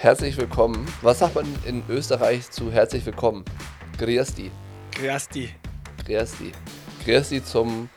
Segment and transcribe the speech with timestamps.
[0.00, 0.86] Herzlich willkommen.
[1.02, 3.44] Was sagt man in Österreich zu herzlich willkommen?
[3.98, 4.52] Griasti.
[4.92, 5.52] Griasti.
[6.06, 6.52] Griasti.
[7.04, 7.88] Griasti zum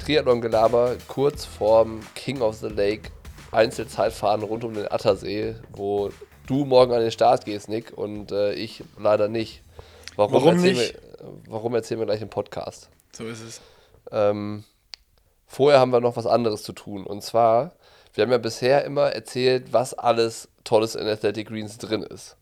[0.00, 3.10] Triathlon-Gelaber kurz vorm King of the Lake
[3.50, 6.10] Einzelzeitfahren rund um den Attersee, wo
[6.46, 9.64] du morgen an den Start gehst, Nick, und äh, ich leider nicht.
[10.14, 10.78] Warum, warum nicht?
[10.78, 11.00] Wir,
[11.48, 12.88] warum erzählen wir gleich im Podcast?
[13.10, 13.60] So ist es.
[14.12, 14.62] Ähm,
[15.48, 17.04] vorher haben wir noch was anderes zu tun.
[17.04, 17.72] Und zwar,
[18.18, 22.36] wir haben ja bisher immer erzählt, was alles Tolles in Athletic Greens drin ist.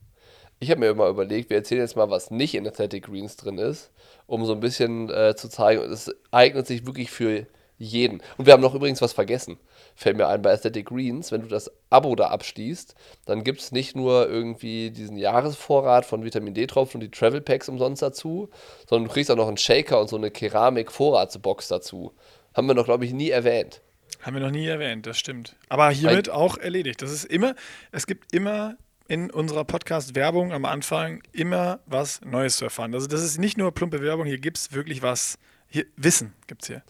[0.59, 3.59] Ich habe mir immer überlegt, wir erzählen jetzt mal, was nicht in Athletic Greens drin
[3.59, 3.91] ist,
[4.25, 7.45] um so ein bisschen äh, zu zeigen, es eignet sich wirklich für
[7.77, 8.23] jeden.
[8.39, 9.59] Und wir haben noch übrigens was vergessen.
[9.93, 12.95] Fällt mir ein, bei Aesthetic Greens, wenn du das Abo da abschließt,
[13.27, 17.69] dann gibt es nicht nur irgendwie diesen Jahresvorrat von Vitamin D-Tropfen und die Travel Packs
[17.69, 18.49] umsonst dazu,
[18.89, 22.13] sondern du kriegst auch noch einen Shaker und so eine Keramik-Vorratsbox dazu.
[22.55, 23.81] Haben wir noch, glaube ich, nie erwähnt.
[24.21, 25.55] Haben wir noch nie erwähnt, das stimmt.
[25.69, 27.01] Aber hiermit auch erledigt.
[27.01, 27.55] Das ist immer,
[27.91, 28.75] es gibt immer
[29.07, 32.93] in unserer Podcast-Werbung am Anfang immer was Neues zu erfahren.
[32.93, 35.37] Also das ist nicht nur plumpe Werbung, hier gibt es wirklich was,
[35.69, 36.83] hier, Wissen gibt es hier.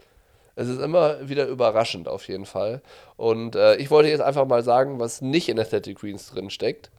[0.56, 2.82] Es ist immer wieder überraschend auf jeden Fall.
[3.16, 6.90] Und äh, ich wollte jetzt einfach mal sagen, was nicht in Athletic Greens drin steckt.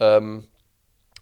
[0.00, 0.48] Ähm,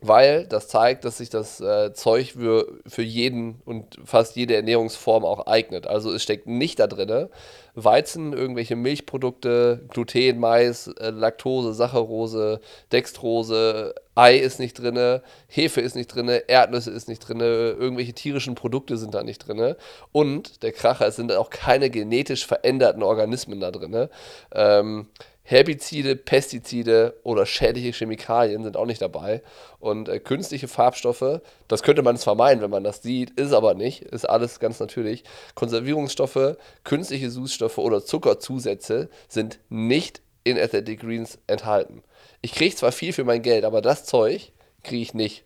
[0.00, 5.24] weil das zeigt, dass sich das äh, Zeug für, für jeden und fast jede Ernährungsform
[5.24, 5.86] auch eignet.
[5.86, 7.28] Also es steckt nicht da drin
[7.76, 12.60] Weizen, irgendwelche Milchprodukte, Gluten, Mais, äh, Laktose, Saccharose,
[12.92, 18.54] Dextrose, Ei ist nicht drin, Hefe ist nicht drin, Erdnüsse ist nicht drin, irgendwelche tierischen
[18.54, 19.74] Produkte sind da nicht drin.
[20.12, 24.08] Und der Kracher, es sind auch keine genetisch veränderten Organismen da drin.
[24.52, 25.08] Ähm,
[25.46, 29.42] Herbizide, Pestizide oder schädliche Chemikalien sind auch nicht dabei.
[29.78, 33.74] Und äh, künstliche Farbstoffe, das könnte man zwar meinen, wenn man das sieht, ist aber
[33.74, 35.22] nicht, ist alles ganz natürlich.
[35.54, 42.02] Konservierungsstoffe, künstliche Süßstoffe oder Zuckerzusätze sind nicht in Athletic Greens enthalten.
[42.40, 44.50] Ich kriege zwar viel für mein Geld, aber das Zeug
[44.82, 45.44] kriege ich nicht.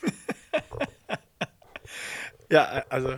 [2.50, 3.16] ja, also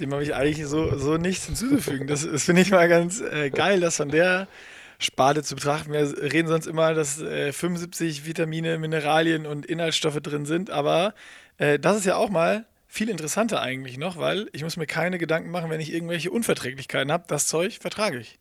[0.00, 2.08] dem habe ich eigentlich so, so nichts hinzuzufügen.
[2.08, 4.48] Das, das finde ich mal ganz äh, geil, dass von der
[4.98, 5.92] Sparte zu betrachten.
[5.92, 11.14] Wir reden sonst immer, dass äh, 75 Vitamine, Mineralien und Inhaltsstoffe drin sind, aber
[11.58, 15.18] äh, das ist ja auch mal viel interessanter eigentlich noch, weil ich muss mir keine
[15.18, 17.24] Gedanken machen, wenn ich irgendwelche Unverträglichkeiten habe.
[17.28, 18.38] Das Zeug vertrage ich.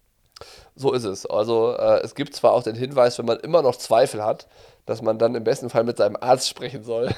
[0.76, 1.26] So ist es.
[1.26, 4.48] Also äh, es gibt zwar auch den Hinweis, wenn man immer noch Zweifel hat,
[4.86, 7.14] dass man dann im besten Fall mit seinem Arzt sprechen soll.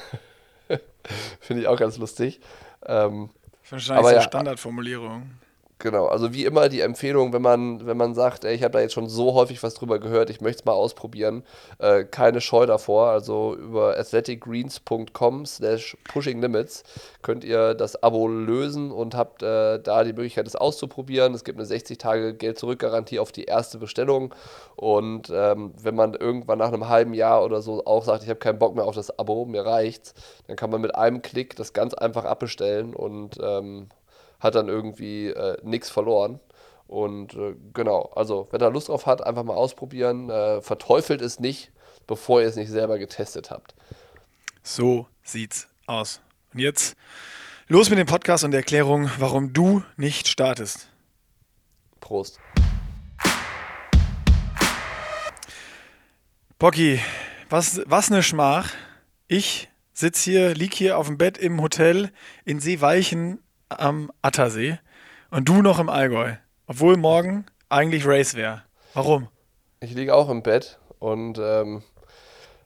[1.40, 2.40] Finde ich auch ganz lustig.
[2.86, 3.30] Ähm,
[3.70, 5.30] Wahrscheinlich aber so ja, Standardformulierung.
[5.80, 8.80] Genau, also wie immer die Empfehlung, wenn man, wenn man sagt, ey, ich habe da
[8.80, 11.44] jetzt schon so häufig was drüber gehört, ich möchte es mal ausprobieren,
[11.78, 13.10] äh, keine Scheu davor.
[13.10, 16.82] Also über athleticgreens.com slash pushinglimits
[17.22, 21.32] könnt ihr das Abo lösen und habt äh, da die Möglichkeit, es auszuprobieren.
[21.34, 24.34] Es gibt eine 60-Tage-Geld-Zurück-Garantie auf die erste Bestellung.
[24.74, 28.40] Und ähm, wenn man irgendwann nach einem halben Jahr oder so auch sagt, ich habe
[28.40, 30.14] keinen Bock mehr auf das Abo, mir reicht's,
[30.48, 33.88] dann kann man mit einem Klick das ganz einfach abbestellen und ähm,
[34.40, 36.40] hat dann irgendwie äh, nichts verloren.
[36.86, 40.30] Und äh, genau, also wer da Lust drauf hat, einfach mal ausprobieren.
[40.30, 41.70] Äh, verteufelt es nicht,
[42.06, 43.74] bevor ihr es nicht selber getestet habt.
[44.62, 46.20] So sieht's aus.
[46.54, 46.96] Und jetzt
[47.68, 50.88] los mit dem Podcast und der Erklärung, warum du nicht startest.
[52.00, 52.40] Prost.
[56.58, 57.00] Bocky,
[57.50, 58.72] was, was eine Schmach.
[59.28, 62.10] Ich sitze hier, lieg hier auf dem Bett im Hotel
[62.44, 64.78] in Seeweichen am Attersee
[65.30, 66.34] und du noch im Allgäu.
[66.66, 68.62] Obwohl morgen eigentlich Race wäre.
[68.94, 69.28] Warum?
[69.80, 71.82] Ich liege auch im Bett und ähm,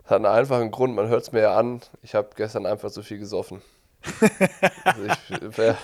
[0.05, 1.81] hat einen einfachen Grund, man hört es mir ja an.
[2.03, 3.63] Ich habe gestern einfach zu viel gesoffen.
[4.85, 5.03] also
[5.47, 5.77] es wäre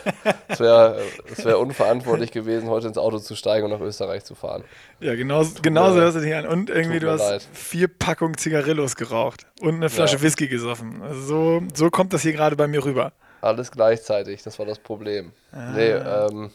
[0.58, 0.96] wär,
[1.44, 4.64] wär unverantwortlich gewesen, heute ins Auto zu steigen und nach Österreich zu fahren.
[5.00, 6.46] Ja, genau, genauso hörst du dich an.
[6.46, 7.48] Und irgendwie, du hast leid.
[7.52, 10.22] vier Packungen Zigarillos geraucht und eine Flasche ja.
[10.22, 11.02] Whisky gesoffen.
[11.02, 13.12] Also so, so kommt das hier gerade bei mir rüber.
[13.41, 15.32] Alles gleichzeitig, das war das Problem.
[15.53, 15.72] Ah.
[15.72, 16.50] Nee, ähm,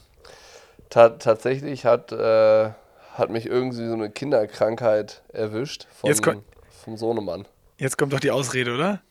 [0.90, 2.72] ta tatsächlich hat, äh,
[3.14, 6.42] hat mich irgendwie so eine Kinderkrankheit erwischt von,
[6.84, 7.46] vom Sohnemann.
[7.78, 9.02] Jetzt kommt doch die Ausrede, oder?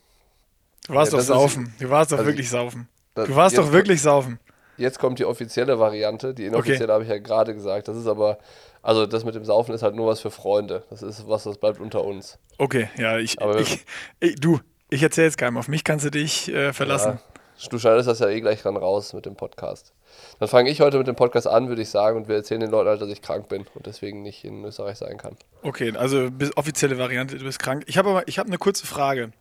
[0.87, 1.73] Du warst ja, doch saufen.
[1.79, 2.89] du warst doch also wirklich saufen.
[3.15, 4.39] Du warst doch wirklich saufen.
[4.77, 6.33] Jetzt kommt die offizielle Variante.
[6.33, 6.93] Die inoffizielle okay.
[6.93, 7.87] habe ich ja gerade gesagt.
[7.87, 8.39] Das ist aber,
[8.81, 10.83] also das mit dem Saufen ist halt nur was für Freunde.
[10.89, 12.39] Das ist was, das bleibt unter uns.
[12.57, 13.85] Okay, ja, ich, aber ich,
[14.19, 14.59] ich du,
[14.89, 15.57] ich erzähle es keinem.
[15.57, 17.19] Auf mich kannst du dich äh, verlassen.
[17.23, 17.32] Ja,
[17.69, 19.93] Du schneidest das ja eh gleich dann raus mit dem Podcast.
[20.39, 22.71] Dann fange ich heute mit dem Podcast an, würde ich sagen, und wir erzählen den
[22.71, 25.37] Leuten halt, dass ich krank bin und deswegen nicht in Österreich sein kann.
[25.61, 27.83] Okay, also offizielle Variante, du bist krank.
[27.87, 29.31] Ich habe aber, ich habe eine kurze Frage.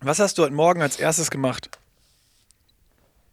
[0.00, 1.70] Was hast du heute Morgen als erstes gemacht?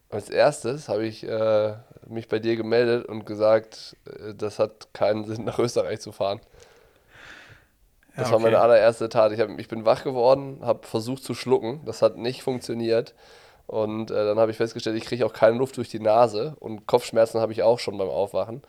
[0.09, 1.73] Als erstes habe ich äh,
[2.07, 6.41] mich bei dir gemeldet und gesagt, äh, das hat keinen Sinn, nach Österreich zu fahren.
[8.15, 8.63] Das Ja, war meine okay.
[8.65, 9.31] allererste Tat.
[9.31, 11.81] Ich, hab, ich bin wach geworden, habe versucht zu schlucken.
[11.85, 13.13] Das hat nicht funktioniert.
[13.71, 16.57] Und äh, dann habe ich festgestellt, ich kriege auch keine Luft durch die Nase.
[16.59, 18.63] Und Kopfschmerzen habe ich auch schon beim Aufwachen.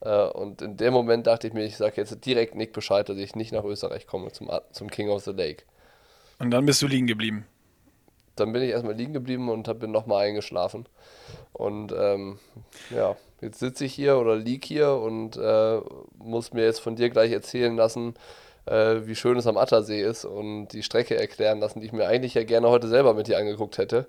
[0.00, 3.16] Äh, und in dem Moment dachte ich mir, ich sage jetzt direkt Nick Bescheid, dass
[3.16, 5.62] ich nicht nach Österreich komme zum, zum King of the Lake.
[6.40, 7.46] Und dann bist du liegen geblieben.
[8.34, 10.88] Dann bin ich erstmal liegen geblieben und hab, bin nochmal eingeschlafen.
[11.52, 12.40] Und ähm,
[12.90, 15.80] ja, jetzt sitze ich hier oder lieg hier und äh,
[16.18, 18.14] muss mir jetzt von dir gleich erzählen lassen,
[18.66, 22.06] äh, wie schön es am Attersee ist und die Strecke erklären lassen, die ich mir
[22.06, 24.06] eigentlich ja gerne heute selber mit dir angeguckt hätte.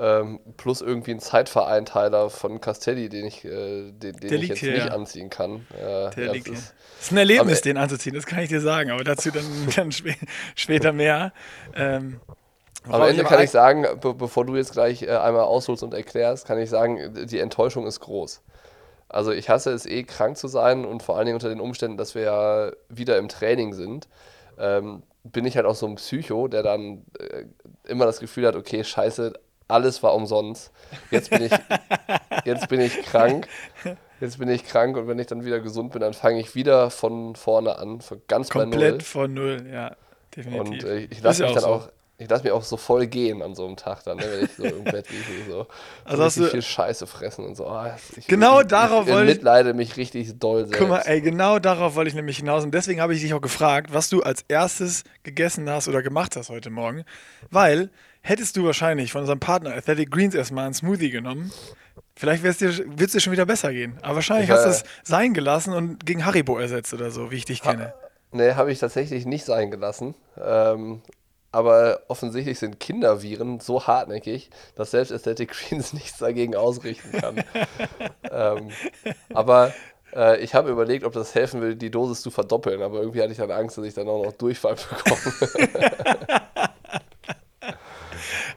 [0.00, 4.72] Ähm, plus irgendwie ein Zeitvereinteiler von Castelli, den ich, äh, den, den ich jetzt hier,
[4.74, 4.92] nicht ja.
[4.92, 5.66] anziehen kann.
[5.76, 8.60] Äh, Der ja, liegt ist, Das ist ein Erlebnis, den anzuziehen, das kann ich dir
[8.60, 9.44] sagen, aber dazu dann,
[9.76, 10.14] dann spä
[10.54, 11.32] später mehr.
[11.74, 12.20] Ähm,
[12.88, 16.46] Am Ende kann ich sagen, be bevor du jetzt gleich äh, einmal ausholst und erklärst,
[16.46, 18.40] kann ich sagen, die Enttäuschung ist groß.
[19.08, 21.96] Also ich hasse es eh, krank zu sein und vor allen Dingen unter den Umständen,
[21.96, 24.08] dass wir ja wieder im Training sind,
[24.58, 27.44] ähm, bin ich halt auch so ein Psycho, der dann äh,
[27.86, 29.32] immer das Gefühl hat, okay, scheiße,
[29.68, 30.72] alles war umsonst.
[31.10, 31.52] Jetzt bin ich,
[32.44, 33.46] jetzt bin ich krank.
[34.20, 36.90] Jetzt bin ich krank und wenn ich dann wieder gesund bin, dann fange ich wieder
[36.90, 38.70] von vorne an, von ganz bei Null.
[38.70, 39.96] komplett von null, ja,
[40.34, 40.66] definitiv.
[40.66, 41.68] Und äh, ich lasse mich dann so.
[41.68, 41.88] auch,
[42.20, 44.50] ich lasse mich auch so voll gehen an so einem Tag dann, ne, wenn ich
[44.56, 45.66] so im Bett liege, so,
[46.04, 47.66] Also so hast du- viel Scheiße fressen und so.
[47.68, 50.78] Ah, ich, Genau ich, darauf ich, wollte ich- mitleide mich richtig doll selbst.
[50.80, 53.40] Guck mal, ey, genau darauf wollte ich nämlich hinaus und deswegen habe ich dich auch
[53.40, 57.04] gefragt, was du als erstes gegessen hast oder gemacht hast heute Morgen,
[57.50, 61.52] weil hättest du wahrscheinlich von unserem Partner Athletic Greens erstmal einen Smoothie genommen,
[62.16, 63.96] vielleicht wird es dir schon wieder besser gehen.
[64.02, 67.36] Aber wahrscheinlich Ich, hast du es sein gelassen und gegen Haribo ersetzt oder so, wie
[67.36, 67.94] ich dich kenne.
[68.32, 70.14] Nee, habe ich tatsächlich nicht sein gelassen.
[70.36, 71.00] Ähm,
[71.50, 77.42] aber offensichtlich sind Kinderviren so hartnäckig, dass selbst Aesthetic Greens nichts dagegen ausrichten kann.
[78.30, 78.70] ähm,
[79.32, 79.72] aber
[80.14, 82.82] äh, ich habe überlegt, ob das helfen will, die Dosis zu verdoppeln.
[82.82, 84.74] Aber irgendwie hatte ich dann Angst, dass ich dann auch noch Durchfall
[85.04, 85.18] bekomme.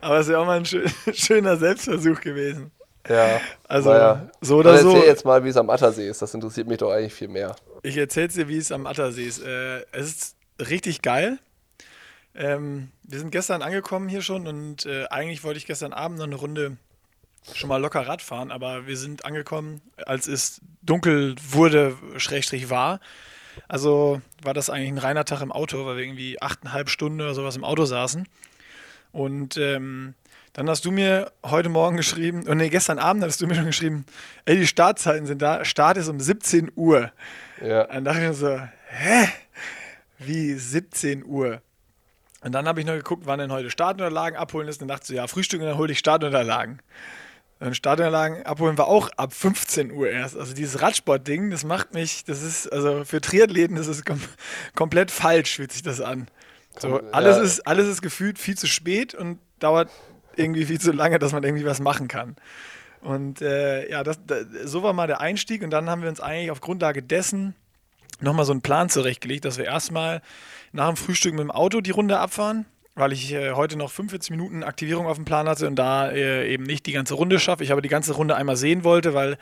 [0.01, 2.71] Aber es ist ja auch mal ein schö schöner Selbstversuch gewesen.
[3.07, 3.39] ja.
[3.67, 4.29] Also, naja.
[4.41, 4.89] so oder so.
[4.89, 6.21] Erzähl jetzt mal, wie es am Attersee ist.
[6.21, 7.55] Das interessiert mich doch eigentlich viel mehr.
[7.83, 9.41] Ich erzähl's dir, wie es am Attersee ist.
[9.41, 11.39] Äh, es ist richtig geil.
[12.33, 16.25] Ähm, wir sind gestern angekommen hier schon und äh, eigentlich wollte ich gestern Abend noch
[16.25, 16.77] eine Runde
[17.53, 22.99] schon mal locker Rad fahren, aber wir sind angekommen, als es dunkel wurde, Schrägstrich war.
[23.67, 27.33] Also war das eigentlich ein reiner Tag im Auto, weil wir irgendwie achteinhalb Stunden oder
[27.33, 28.27] sowas im Auto saßen.
[29.11, 30.13] Und ähm,
[30.53, 33.65] dann hast du mir heute Morgen geschrieben, und nee, gestern Abend hattest du mir schon
[33.65, 34.05] geschrieben,
[34.45, 37.11] ey, die Startzeiten sind da, Start ist um 17 Uhr.
[37.61, 37.85] Ja.
[37.87, 39.27] Dann dachte ich mir so, hä?
[40.19, 41.61] Wie 17 Uhr?
[42.43, 44.81] Und dann habe ich noch geguckt, wann denn heute Startunterlagen abholen ist.
[44.81, 46.81] Und dann dachte ich so, ja, Frühstück und dann hole ich Startunterlagen.
[47.59, 50.35] Und Startunterlagen abholen war auch ab 15 Uhr erst.
[50.35, 54.19] Also dieses Radsport-Ding, das macht mich, das ist, also für Triathleten, das ist kom
[54.75, 56.27] komplett falsch, fühlt sich das an.
[56.79, 57.43] So, alles, ja.
[57.43, 59.91] ist, alles ist gefühlt viel zu spät und dauert
[60.35, 62.35] irgendwie viel zu lange, dass man irgendwie was machen kann.
[63.01, 66.21] Und äh, ja, das, da, so war mal der Einstieg und dann haben wir uns
[66.21, 67.55] eigentlich auf Grundlage dessen
[68.21, 70.21] nochmal so einen Plan zurechtgelegt, dass wir erstmal
[70.71, 72.65] nach dem Frühstück mit dem Auto die Runde abfahren,
[72.95, 76.51] weil ich äh, heute noch 45 Minuten Aktivierung auf dem Plan hatte und da äh,
[76.51, 77.63] eben nicht die ganze Runde schaffe.
[77.63, 79.37] Ich aber die ganze Runde einmal sehen wollte, weil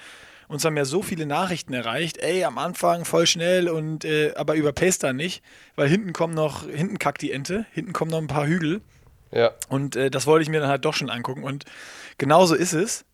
[0.48, 2.18] uns haben ja so viele Nachrichten erreicht.
[2.18, 5.44] Ey, am Anfang voll schnell und äh, aber überpace dann nicht,
[5.76, 8.82] weil hinten kommen noch, hinten kackt die Ente, hinten kommen noch ein paar Hügel.
[9.32, 9.52] Ja.
[9.70, 11.44] Und äh, das wollte ich mir dann halt doch schon angucken.
[11.44, 11.66] Und
[12.18, 13.06] genauso ist es.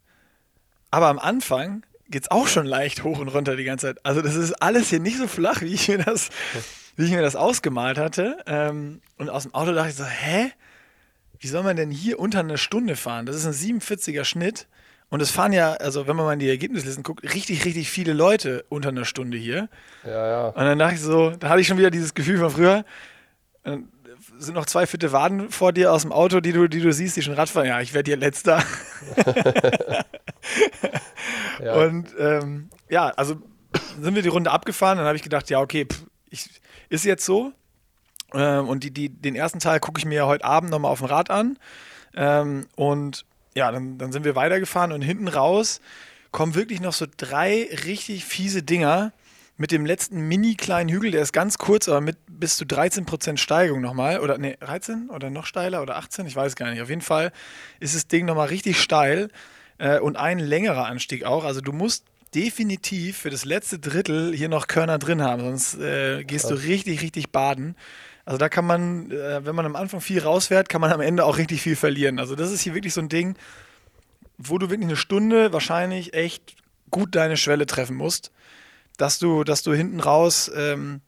[0.91, 4.05] Aber am Anfang geht es auch schon leicht hoch und runter die ganze Zeit.
[4.05, 6.29] Also das ist alles hier nicht so flach, wie ich mir das,
[6.95, 8.37] wie ich mir das ausgemalt hatte.
[8.47, 10.51] Ähm, und aus dem Auto dachte ich so, hä?
[11.39, 13.25] Wie soll man denn hier unter einer Stunde fahren?
[13.25, 14.67] Das ist ein 47er Schnitt.
[15.09, 18.13] Und es fahren ja, also wenn man mal in die Ergebnislisten guckt, richtig, richtig viele
[18.13, 19.69] Leute unter einer Stunde hier.
[20.03, 20.47] Ja, ja.
[20.47, 22.85] Und dann dachte ich so, da hatte ich schon wieder dieses Gefühl von früher.
[23.63, 23.89] Dann
[24.39, 27.15] sind noch zwei fitte Waden vor dir aus dem Auto, die du, die du siehst,
[27.15, 27.67] die schon Radfahren.
[27.67, 28.63] Ja, ich werde hier letzter.
[31.63, 31.73] ja.
[31.75, 33.35] Und ähm, ja, also
[34.01, 34.97] sind wir die Runde abgefahren.
[34.97, 36.49] Dann habe ich gedacht, ja, okay, pff, ich,
[36.89, 37.51] ist jetzt so.
[38.33, 40.99] Ähm, und die, die, den ersten Teil gucke ich mir ja heute Abend nochmal auf
[40.99, 41.57] dem Rad an.
[42.15, 43.25] Ähm, und
[43.55, 45.81] ja, dann, dann sind wir weitergefahren und hinten raus
[46.31, 49.13] kommen wirklich noch so drei richtig fiese Dinger
[49.57, 53.37] mit dem letzten mini kleinen Hügel, der ist ganz kurz, aber mit bis zu 13%
[53.37, 54.19] Steigung nochmal.
[54.19, 56.81] Oder nee, 13 oder noch steiler oder 18, ich weiß gar nicht.
[56.81, 57.31] Auf jeden Fall
[57.79, 59.29] ist das Ding nochmal richtig steil
[59.77, 61.45] äh, und ein längerer Anstieg auch.
[61.45, 66.23] Also du musst definitiv für das letzte Drittel hier noch Körner drin haben, sonst äh,
[66.23, 67.75] gehst du richtig, richtig baden.
[68.25, 71.25] Also da kann man, äh, wenn man am Anfang viel rausfährt, kann man am Ende
[71.25, 72.19] auch richtig viel verlieren.
[72.19, 73.35] Also das ist hier wirklich so ein Ding,
[74.37, 76.55] wo du wirklich eine Stunde wahrscheinlich echt
[76.91, 78.31] gut deine Schwelle treffen musst,
[78.97, 81.01] dass du, dass du hinten raus ähm,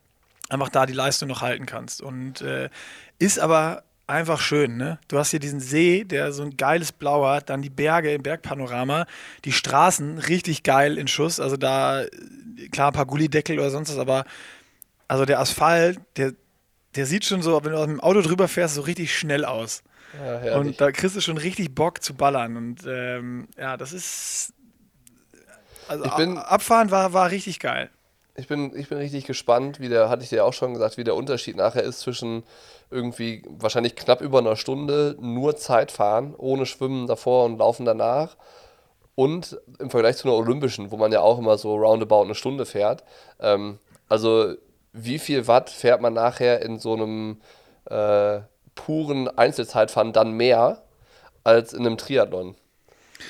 [0.50, 2.02] einfach da die Leistung noch halten kannst.
[2.02, 2.70] Und äh,
[3.20, 5.00] ist aber einfach schön, ne?
[5.08, 8.24] Du hast hier diesen See, der so ein geiles Blau hat, dann die Berge im
[8.24, 9.06] Bergpanorama,
[9.46, 12.06] die Straßen richtig geil in Schuss, also da,
[12.72, 14.24] klar, ein paar Gullideckel oder sonst was, aber
[15.08, 16.34] also der Asphalt, der,
[16.96, 19.84] der sieht schon so, wenn du aus dem Auto drüber fährst, so richtig schnell aus.
[20.46, 22.56] Ja, und da kriegst du schon richtig Bock zu ballern.
[22.56, 24.54] Und ähm, ja, das ist.
[25.88, 27.90] Also ich bin, Abfahren war, war richtig geil.
[28.36, 31.04] Ich bin, ich bin richtig gespannt, wie der, hatte ich dir auch schon gesagt, wie
[31.04, 32.44] der Unterschied nachher ist zwischen
[32.90, 38.38] irgendwie wahrscheinlich knapp über einer Stunde nur Zeit fahren, ohne Schwimmen davor und Laufen danach.
[39.16, 42.66] Und im Vergleich zu einer Olympischen, wo man ja auch immer so roundabout eine Stunde
[42.66, 43.04] fährt.
[43.40, 44.54] Ähm, also
[44.94, 47.42] wie viel Watt fährt man nachher in so einem
[47.86, 48.40] äh,
[48.76, 50.84] puren Einzelzeitfahren dann mehr
[51.44, 52.56] als in einem Triathlon?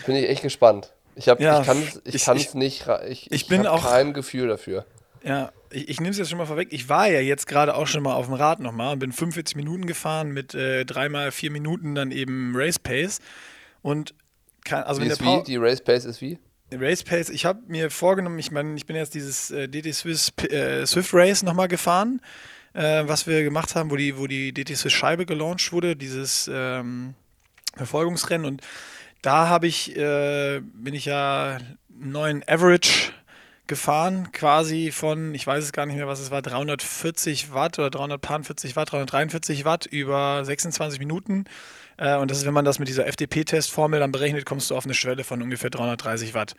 [0.06, 0.94] Bin ich echt gespannt.
[1.16, 4.14] Ich, hab, ja, ich kann es ich, ich, ich, nicht, ich, ich, bin auch kein
[4.14, 4.86] Gefühl dafür.
[5.24, 6.70] Ja, ich, ich nehme es jetzt schon mal vorweg.
[6.72, 9.56] Ich war ja jetzt gerade auch schon mal auf dem Rad nochmal und bin 45
[9.56, 13.20] Minuten gefahren mit äh, dreimal vier Minuten dann eben Race Pace.
[13.82, 14.14] Und
[14.66, 15.44] kann, also wie ist wie?
[15.44, 16.40] Die Race Pace ist wie?
[16.74, 20.34] Race Pace, ich habe mir vorgenommen, ich meine, ich bin jetzt dieses äh, DT Swiss
[20.50, 22.20] äh, Swift Race nochmal gefahren,
[22.74, 26.50] äh, was wir gemacht haben, wo die, wo die DT Swiss Scheibe gelauncht wurde, dieses
[26.54, 27.14] ähm,
[27.76, 28.46] Verfolgungsrennen.
[28.46, 28.62] Und
[29.22, 33.14] da habe ich, äh, bin ich ja einen neuen Average
[33.68, 37.90] gefahren, quasi von, ich weiß es gar nicht mehr, was es war, 340 Watt oder
[37.90, 41.46] 340 Watt, 343 Watt über 26 Minuten.
[41.98, 44.86] Äh, und das ist, wenn man das mit dieser FDP-Testformel dann berechnet, kommst du auf
[44.86, 46.56] eine Schwelle von ungefähr 330 Watt.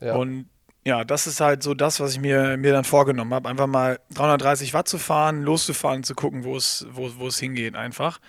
[0.00, 0.14] Ja.
[0.14, 0.48] Und
[0.84, 3.48] ja, das ist halt so das, was ich mir, mir dann vorgenommen habe.
[3.48, 7.74] Einfach mal 330 Watt zu fahren, loszufahren, zu gucken, wo es, wo, wo es hingeht
[7.74, 8.20] einfach.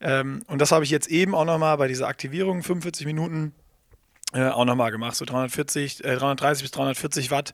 [0.00, 3.54] Ähm, und das habe ich jetzt eben auch nochmal bei dieser Aktivierung, 45 Minuten,
[4.36, 7.52] äh, auch nochmal gemacht, so 340, äh, 330 bis 340 Watt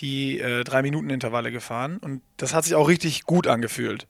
[0.00, 4.06] die äh, 3-Minuten-Intervalle gefahren und das hat sich auch richtig gut angefühlt.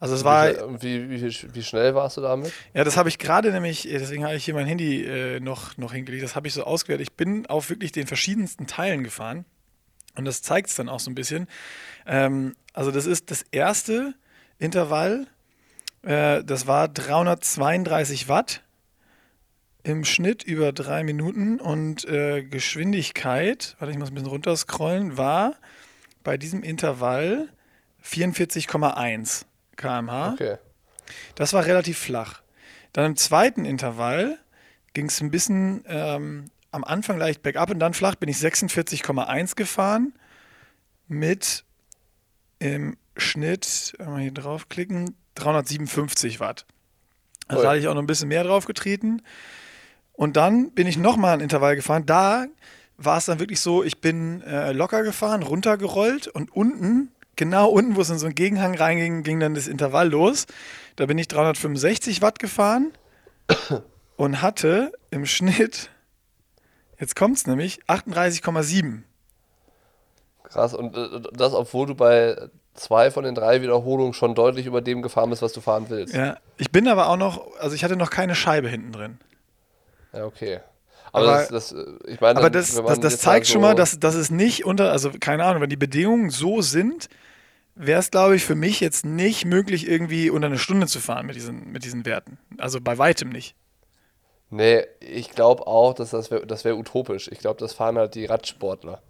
[0.00, 0.48] Also es war.
[0.82, 2.52] Wie, wie, wie, schnell warst du damit?
[2.72, 5.92] Ja, das habe ich gerade nämlich, deswegen habe ich hier mein Handy äh, noch, noch
[5.92, 7.02] hingelegt, das habe ich so ausgewählt.
[7.02, 9.44] Ich bin auf wirklich den verschiedensten Teilen gefahren
[10.16, 11.46] und das zeigt es dann auch so ein bisschen.
[12.06, 14.14] Ähm, also das ist das erste
[14.58, 15.26] Intervall,
[16.02, 18.62] äh, das war 332 Watt
[19.82, 25.54] im Schnitt über drei Minuten und äh, Geschwindigkeit, warte, ich muss ein bisschen runterscrollen, war
[26.22, 27.48] bei diesem Intervall
[28.04, 29.44] 44,1
[29.76, 30.32] km/h.
[30.32, 30.56] Okay.
[31.34, 32.42] Das war relativ flach.
[32.92, 34.38] Dann im zweiten Intervall
[34.92, 39.56] ging es ein bisschen ähm, am Anfang leicht bergab und dann flach bin ich 46,1
[39.56, 40.12] gefahren
[41.08, 41.64] mit
[42.58, 46.66] im Schnitt, mal hier draufklicken, 357 Watt.
[47.48, 49.22] Also da hatte ich auch noch ein bisschen mehr drauf getreten.
[50.20, 52.04] Und dann bin ich nochmal ein Intervall gefahren.
[52.04, 52.44] Da
[52.98, 57.96] war es dann wirklich so, ich bin äh, locker gefahren, runtergerollt und unten, genau unten,
[57.96, 60.46] wo es in so einen Gegenhang reinging, ging dann das Intervall los.
[60.96, 62.92] Da bin ich 365 Watt gefahren
[64.16, 65.88] und hatte im Schnitt,
[66.98, 68.98] jetzt kommt es nämlich, 38,7.
[70.44, 72.36] Krass, und äh, das, obwohl du bei
[72.74, 76.14] zwei von den drei Wiederholungen schon deutlich über dem gefahren bist, was du fahren willst.
[76.14, 79.18] Ja, ich bin aber auch noch, also ich hatte noch keine Scheibe hinten drin.
[80.12, 80.60] Ja, okay.
[81.12, 81.74] Aber, aber, das, das,
[82.06, 84.92] ich meine, aber das, das, das zeigt so schon mal, dass, dass es nicht unter,
[84.92, 87.08] also keine Ahnung, wenn die Bedingungen so sind,
[87.74, 91.26] wäre es, glaube ich, für mich jetzt nicht möglich, irgendwie unter eine Stunde zu fahren
[91.26, 92.38] mit diesen, mit diesen Werten.
[92.58, 93.54] Also bei weitem nicht.
[94.50, 97.28] Nee, ich glaube auch, dass das wäre das wär utopisch.
[97.30, 99.00] Ich glaube, das fahren halt die Radsportler.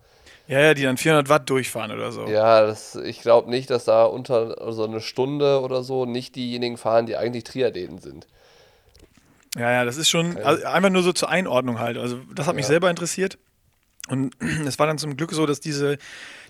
[0.46, 2.26] Ja, ja, die dann 400 Watt durchfahren oder so.
[2.26, 6.76] Ja, das, ich glaube nicht, dass da unter so eine Stunde oder so nicht diejenigen
[6.76, 8.26] fahren, die eigentlich Triathleten sind.
[9.56, 11.98] Ja, ja, das ist schon also einfach nur so zur Einordnung halt.
[11.98, 12.68] Also das hat mich ja.
[12.68, 13.38] selber interessiert.
[14.08, 14.34] Und
[14.66, 15.98] es war dann zum Glück so, dass diese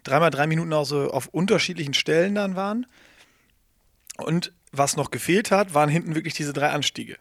[0.03, 2.87] dreimal drei Minuten auch so auf unterschiedlichen Stellen dann waren.
[4.19, 7.17] Und was noch gefehlt hat, waren hinten wirklich diese drei Anstiege.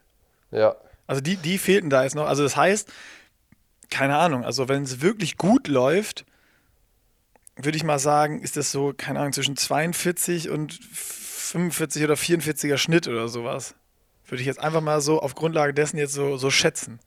[0.52, 0.76] Ja.
[1.08, 2.28] Also die, die fehlten da jetzt noch.
[2.28, 2.92] Also das heißt,
[3.90, 6.26] keine Ahnung, also wenn es wirklich gut läuft,
[7.56, 12.78] würde ich mal sagen, ist das so, keine Ahnung, zwischen 42 und 45 oder 44er
[12.78, 13.76] Schnitt oder sowas.
[14.30, 17.00] Würde ich jetzt einfach mal so auf Grundlage dessen jetzt so, so schätzen.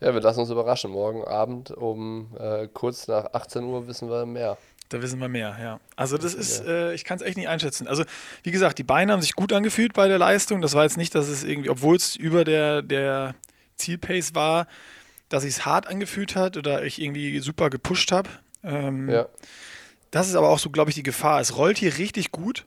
[0.00, 0.90] Ja, wir lassen uns überraschen.
[0.92, 4.56] Morgen Abend um äh, kurz nach 18 Uhr wissen wir mehr.
[4.90, 5.80] Da wissen wir mehr, ja.
[5.96, 7.86] Also das ist, äh, ich kann es echt nicht einschätzen.
[7.86, 8.04] Also
[8.42, 10.62] wie gesagt, die Beine haben sich gut angefühlt bei der Leistung.
[10.62, 13.34] Das war jetzt nicht, dass es irgendwie, obwohl es über der, der
[13.76, 14.66] Zielpace war,
[15.28, 18.30] dass ich es hart angefühlt hat oder ich irgendwie super gepusht habe.
[18.64, 19.26] Ähm, ja.
[20.10, 21.40] Das ist aber auch so, glaube ich, die Gefahr.
[21.40, 22.64] Es rollt hier richtig gut.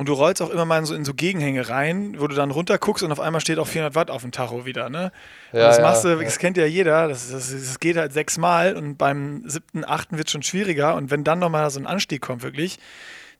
[0.00, 2.78] Und du rollst auch immer mal so in so Gegenhänge rein, wo du dann runter
[2.78, 5.12] guckst und auf einmal steht auch 400 Watt auf dem Tacho wieder, ne?
[5.52, 8.96] Ja, das machst du, das kennt ja jeder, das, das, das geht halt sechsmal und
[8.96, 12.42] beim siebten, achten wird es schon schwieriger und wenn dann nochmal so ein Anstieg kommt
[12.42, 12.78] wirklich,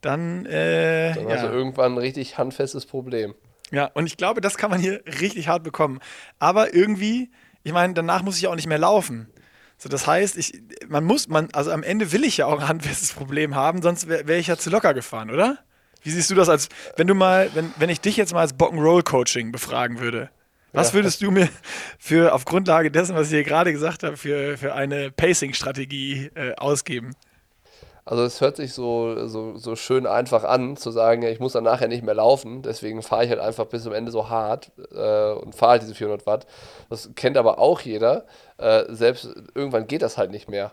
[0.02, 1.36] dann, äh, Dann ja.
[1.36, 3.34] hast du irgendwann ein richtig handfestes Problem.
[3.70, 5.98] Ja, und ich glaube, das kann man hier richtig hart bekommen.
[6.40, 7.30] Aber irgendwie,
[7.62, 9.32] ich meine, danach muss ich auch nicht mehr laufen.
[9.78, 12.68] So, das heißt, ich, man muss, man, also am Ende will ich ja auch ein
[12.68, 15.56] handfestes Problem haben, sonst wäre wär ich ja zu locker gefahren, oder?
[16.02, 18.54] Wie siehst du das als, wenn du mal, wenn, wenn ich dich jetzt mal als
[18.54, 20.30] Bock'n'Roll-Coaching befragen würde?
[20.72, 21.48] Was würdest du mir
[21.98, 26.54] für, auf Grundlage dessen, was ich hier gerade gesagt habe, für, für eine Pacing-Strategie äh,
[26.54, 27.12] ausgeben?
[28.04, 31.64] Also es hört sich so, so, so schön einfach an, zu sagen, ich muss dann
[31.64, 35.32] nachher nicht mehr laufen, deswegen fahre ich halt einfach bis zum Ende so hart äh,
[35.32, 36.46] und fahre halt diese 400 Watt.
[36.88, 38.24] Das kennt aber auch jeder.
[38.58, 40.72] Äh, selbst irgendwann geht das halt nicht mehr.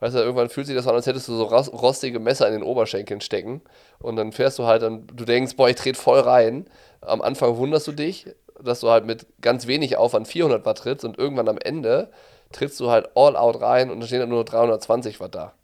[0.00, 2.54] Weißt du, irgendwann fühlt sich das an, als hättest du so ros- rostige Messer in
[2.54, 3.60] den Oberschenkeln stecken.
[4.00, 6.66] Und dann fährst du halt, dann, du denkst, boah, ich trete voll rein.
[7.02, 8.26] Am Anfang wunderst du dich,
[8.62, 12.10] dass du halt mit ganz wenig Aufwand 400 Watt trittst und irgendwann am Ende
[12.52, 15.54] trittst du halt all out rein und dann stehen dann nur 320 Watt da.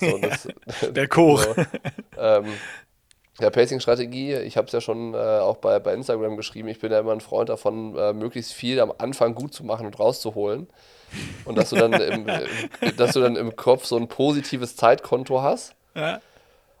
[0.00, 0.48] So, das,
[0.92, 1.42] Der Koch.
[1.54, 1.54] so,
[2.18, 2.60] ähm,
[3.40, 6.90] ja, Pacing-Strategie, ich habe es ja schon äh, auch bei, bei Instagram geschrieben, ich bin
[6.90, 10.68] ja immer ein Freund davon, äh, möglichst viel am Anfang gut zu machen und rauszuholen.
[11.44, 12.46] Und dass du dann im, äh,
[12.96, 15.74] dass du dann im Kopf so ein positives Zeitkonto hast.
[15.94, 16.20] Ja.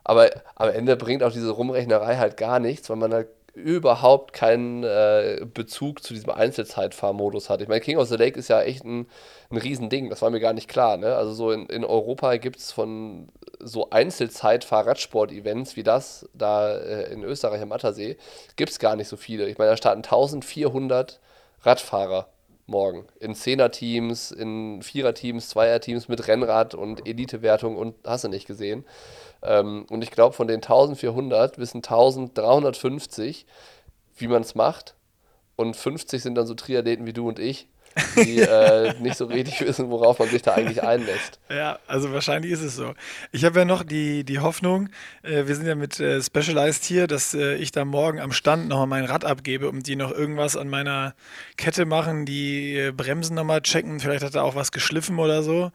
[0.04, 4.84] Aber am Ende bringt auch diese Rumrechnerei halt gar nichts, weil man halt überhaupt keinen
[4.84, 7.62] äh, Bezug zu diesem Einzelzeitfahrmodus hat.
[7.62, 9.06] Ich meine, King of the Lake ist ja echt ein,
[9.50, 10.98] ein Riesending, das war mir gar nicht klar.
[10.98, 11.16] Ne?
[11.16, 17.24] Also so in, in Europa gibt es von so Einzelzeit-Fahrradsport-Events wie das da äh, in
[17.24, 18.18] Österreich am Attersee,
[18.56, 19.48] gibt es gar nicht so viele.
[19.48, 21.18] Ich meine, da starten 1400
[21.62, 22.28] Radfahrer
[22.66, 23.06] morgen.
[23.20, 28.84] In Zehner-Teams, in Vierer-Teams, Zweier-Teams mit Rennrad und Elite-Wertung und hast du nicht gesehen.
[29.42, 33.46] Ähm, und ich glaube, von den 1400 wissen 1350,
[34.16, 34.94] wie man es macht.
[35.56, 37.68] Und 50 sind dann so Triathleten wie du und ich,
[38.16, 41.38] die äh, nicht so richtig wissen, worauf man sich da eigentlich einlässt.
[41.48, 42.94] Ja, also wahrscheinlich ist es so.
[43.32, 44.88] Ich habe ja noch die, die Hoffnung,
[45.22, 48.68] äh, wir sind ja mit äh, Specialized hier, dass äh, ich da morgen am Stand
[48.68, 51.14] nochmal mein Rad abgebe und die noch irgendwas an meiner
[51.56, 54.00] Kette machen, die äh, Bremsen nochmal checken.
[54.00, 55.72] Vielleicht hat er auch was geschliffen oder so.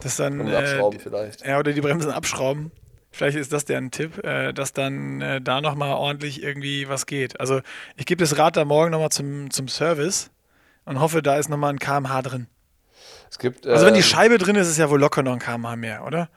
[0.00, 1.44] Das dann, Und äh, abschrauben vielleicht.
[1.44, 2.70] ja, oder die Bremsen abschrauben.
[3.10, 7.40] Vielleicht ist das deren Tipp, äh, dass dann äh, da nochmal ordentlich irgendwie was geht.
[7.40, 7.60] Also
[7.96, 10.30] ich gebe das Rad da morgen nochmal zum, zum Service
[10.88, 12.46] und hoffe, da ist nochmal ein kmh drin.
[13.30, 15.38] Es gibt, Also wenn die ähm, Scheibe drin ist, ist ja wohl locker noch ein
[15.38, 16.28] kmh mehr, oder?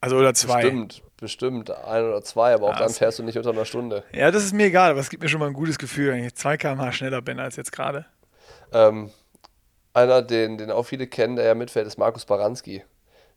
[0.00, 0.62] Also oder zwei.
[0.62, 4.04] bestimmt, bestimmt ein oder zwei, aber auch Ah, dann fährst du nicht unter einer Stunde.
[4.12, 6.24] Ja, das ist mir egal, aber es gibt mir schon mal ein gutes Gefühl, wenn
[6.24, 8.06] ich 2 km/h schneller bin als jetzt gerade.
[8.72, 9.10] Ähm,
[9.92, 12.82] einer, den, den auch viele kennen, der ja mitfährt, ist Markus Baranski.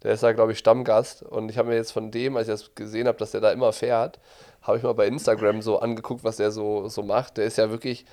[0.04, 1.24] Der ist da, glaube ich, Stammgast.
[1.24, 3.52] Und ich habe mir jetzt von dem, als ich das gesehen habe, dass der da
[3.52, 4.20] immer fährt,
[4.62, 7.38] habe ich mal bei Instagram so angeguckt, was der so, so macht.
[7.38, 8.06] Der ist ja wirklich,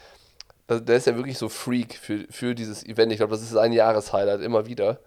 [0.67, 3.13] also der ist ja wirklich so Freak für, für dieses Event.
[3.13, 5.01] Ich glaube, das ist sein Jahreshighlight immer wieder.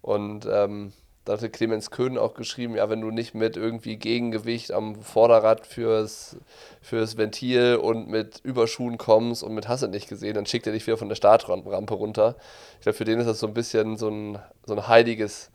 [0.00, 0.92] Und ähm,
[1.24, 5.66] da hatte Clemens Köhn auch geschrieben, ja, wenn du nicht mit irgendwie Gegengewicht am Vorderrad
[5.66, 6.36] fürs,
[6.80, 10.86] fürs Ventil und mit Überschuhen kommst und mit Hasse nicht gesehen, dann schickt er dich
[10.86, 12.36] wieder von der Startrampe runter.
[12.74, 15.50] Ich glaube, für den ist das so ein bisschen so ein, so ein heiliges,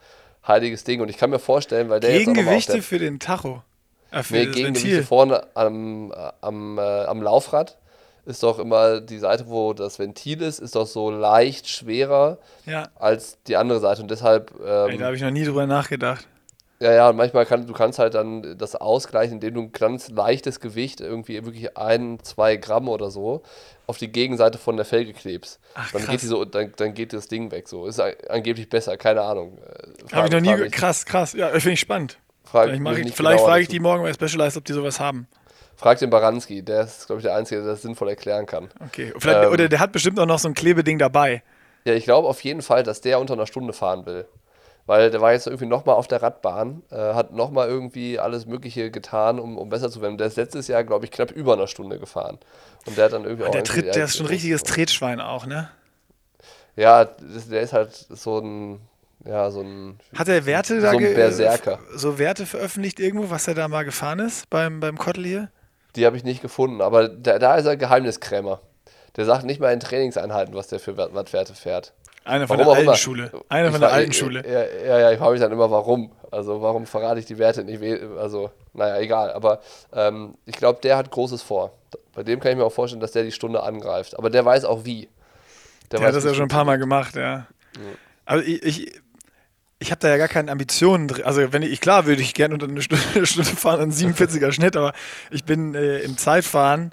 [0.46, 1.00] heiliges Ding.
[1.00, 3.64] Und ich kann mir vorstellen, weil der Gegengewichte der, für den Tacho.
[4.12, 5.04] Äh, für nee, das Gegengewichte Ventil.
[5.04, 7.78] vorne am, am, äh, am Laufrad
[8.26, 12.90] ist doch immer die Seite, wo das Ventil ist, ist doch so leicht schwerer Ja,
[12.96, 14.02] als die andere Seite.
[14.02, 16.28] Und deshalb ey, ähm, da habe ich noch nie drüber nachgedacht.
[16.82, 20.10] Ja, ja, und manchmal kann du kannst halt dann das ausgleichen, indem du ein ganz
[20.10, 23.44] leichtes Gewicht, irgendwie wirklich ein, zwei Gramm oder so,
[23.86, 25.60] auf die Gegenseite von der Felge klebst.
[25.76, 26.12] Ach, dann krass.
[26.12, 27.68] geht die so, dann, dann geht das Ding weg.
[27.68, 29.60] So ist angeblich besser, keine Ahnung.
[29.60, 30.70] Äh, Habe ich noch nie.
[30.70, 31.34] Krass, krass.
[31.34, 32.18] Ja, finde ich spannend.
[32.44, 35.28] frag Vielleicht, ich, vielleicht frage ich die morgen bei Specialized, ob die sowas haben.
[35.82, 38.70] Frag den Baranski, der ist, glaube ich, der Einzige, der das sinnvoll erklären kann.
[38.86, 39.12] Okay.
[39.26, 39.52] Ähm.
[39.52, 41.42] oder der hat bestimmt auch noch so ein Klebeding dabei.
[41.86, 44.28] Ja, ich glaube auf jeden Fall, dass der unter einer Stunde fahren will.
[44.86, 48.92] Weil der war jetzt irgendwie nochmal auf der Radbahn, äh, hat nochmal irgendwie alles Mögliche
[48.92, 50.18] getan, um, um besser zu werden.
[50.18, 52.38] Der ist letztes Jahr, glaube ich, knapp über einer Stunde gefahren.
[52.86, 53.52] Und der hat dann irgendwie auch.
[53.52, 55.70] Der, tritt, der ist schon ein richtiges Tretschwein auch, ne?
[56.76, 58.82] Ja, das, der ist halt so ein.
[59.26, 60.00] Ja, so ein.
[60.16, 61.80] Hat er Werte So da Berserker.
[61.96, 65.52] so Werte veröffentlicht irgendwo, was er da mal gefahren ist beim, beim Kottel hier?
[65.96, 68.60] Die habe ich nicht gefunden, aber da, da ist er Geheimniskrämer.
[69.18, 71.94] Der sagt nicht mal in Trainingseinheiten, was der für Watt- Wattwerte fährt.
[72.24, 72.96] Einer von Warum der alten.
[72.98, 73.32] Schule.
[73.50, 74.44] Einer Ich von der alten Schule.
[74.48, 76.12] Ja, ja, ja ich frage mich dann immer, warum.
[76.30, 77.82] Also, warum verrate ich die Werte nicht?
[78.18, 79.34] Also, naja, egal.
[79.34, 79.60] Aber
[79.92, 81.74] ähm, ich glaube, der hat Großes vor.
[82.14, 84.18] Bei dem kann ich mir auch vorstellen, dass der die Stunde angreift.
[84.18, 85.10] Aber der weiß auch wie.
[85.92, 87.48] Der weiß, hat das ja schon ein paar Mal gemacht, ja.
[88.26, 89.02] Also ich, ich,
[89.82, 91.26] ich habe da ja gar keine Ambitionen drin.
[91.26, 94.52] Also wenn ich, klar würde ich gerne unter eine Stunde, eine Stunde fahren, einen 47er
[94.52, 94.94] Schnitt, aber
[95.32, 96.92] ich bin äh, im Zeitfahren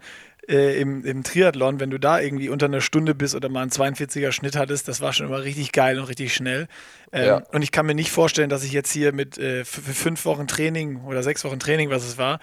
[0.48, 3.70] äh, im, im Triathlon, wenn du da irgendwie unter einer Stunde bist oder mal einen
[3.70, 6.66] 42er Schnitt hattest, das war schon immer richtig geil und richtig schnell.
[7.12, 7.36] Ähm, Ja.
[7.52, 10.46] Und ich kann mir nicht vorstellen, dass ich jetzt hier mit äh, für fünf Wochen
[10.46, 12.40] Training oder sechs Wochen Training, was es war,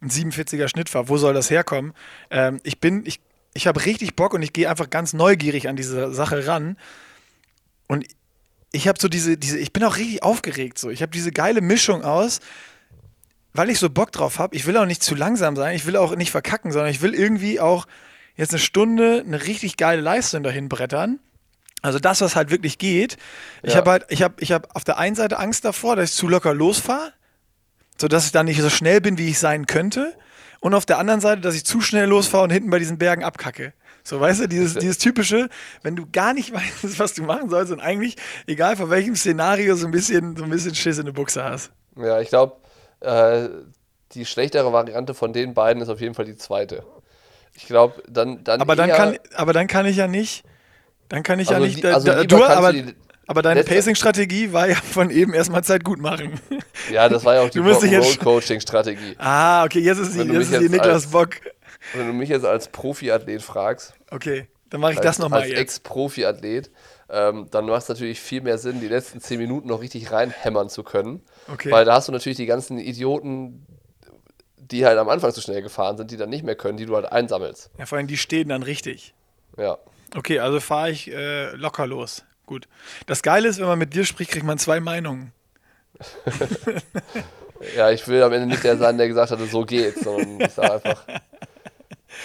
[0.00, 1.10] einen 47er Schnitt fahre.
[1.10, 1.92] Wo soll das herkommen?
[2.30, 3.20] Ähm, ich bin, ich,
[3.52, 6.78] ich habe richtig Bock und ich gehe einfach ganz neugierig an diese Sache ran.
[7.86, 8.06] Und
[8.72, 10.90] ich habe so diese, diese, ich bin auch richtig aufgeregt so.
[10.90, 12.40] Ich habe diese geile Mischung aus,
[13.52, 14.56] weil ich so Bock drauf habe.
[14.56, 17.14] Ich will auch nicht zu langsam sein, ich will auch nicht verkacken, sondern ich will
[17.14, 17.86] irgendwie auch
[18.34, 21.20] jetzt eine Stunde eine richtig geile Leistung dahin brettern.
[21.82, 23.16] Also das, was halt wirklich geht.
[23.62, 23.78] Ich Ja.
[23.78, 26.28] habe halt, ich habe, ich habe auf der einen Seite Angst davor, dass ich zu
[26.28, 27.12] locker losfahre,
[28.00, 30.16] sodass ich dann nicht so schnell bin, wie ich sein könnte.
[30.60, 33.24] Und auf der anderen Seite, dass ich zu schnell losfahre und hinten bei diesen Bergen
[33.24, 33.74] abkacke.
[34.04, 35.48] So, weißt du, dieses, dieses typische,
[35.82, 39.76] wenn du gar nicht weißt, was du machen sollst und eigentlich, egal vor welchem Szenario,
[39.76, 41.70] so ein bisschen, so ein bisschen Schiss in der Buchse hast.
[41.96, 42.56] Ja, ich glaube,
[43.00, 43.48] äh,
[44.14, 46.84] die schlechtere Variante von den beiden ist auf jeden Fall die zweite.
[47.54, 50.42] Ich glaube, dann, dann Aber dann kann, aber dann kann ich ja nicht,
[51.08, 52.94] dann kann ich ja Also nicht, li- da, also da, du, aber, du
[53.26, 56.40] aber deine Pacing-Strategie war ja von eben erstmal Zeit gut machen.
[56.90, 59.14] Ja, das war ja auch die Du musst dich jetzt- Coaching-Strategie.
[59.18, 61.30] ah, okay, jetzt ist, die, jetzt ist die Niklas als- Bock.
[61.94, 65.50] Wenn du mich jetzt als Profiathlet fragst, Okay, dann mache ich als, das nochmal als.
[65.50, 66.70] Ex-Profi-Athlet,
[67.10, 70.68] ähm, dann macht es natürlich viel mehr Sinn, die letzten zehn Minuten noch richtig reinhämmern
[70.68, 71.22] zu können.
[71.52, 71.70] Okay.
[71.70, 73.66] Weil da hast du natürlich die ganzen Idioten,
[74.56, 76.94] die halt am Anfang zu schnell gefahren sind, die dann nicht mehr können, die du
[76.94, 77.70] halt einsammelst.
[77.78, 79.14] Ja, vor allem die stehen dann richtig.
[79.58, 79.78] Ja.
[80.14, 82.24] Okay, also fahre ich äh, locker los.
[82.46, 82.68] Gut.
[83.06, 85.32] Das Geile ist, wenn man mit dir spricht, kriegt man zwei Meinungen.
[87.76, 90.50] Ja, ich will am Ende nicht der sein, der gesagt hatte, so geht's, sondern ich
[90.50, 91.06] sage einfach,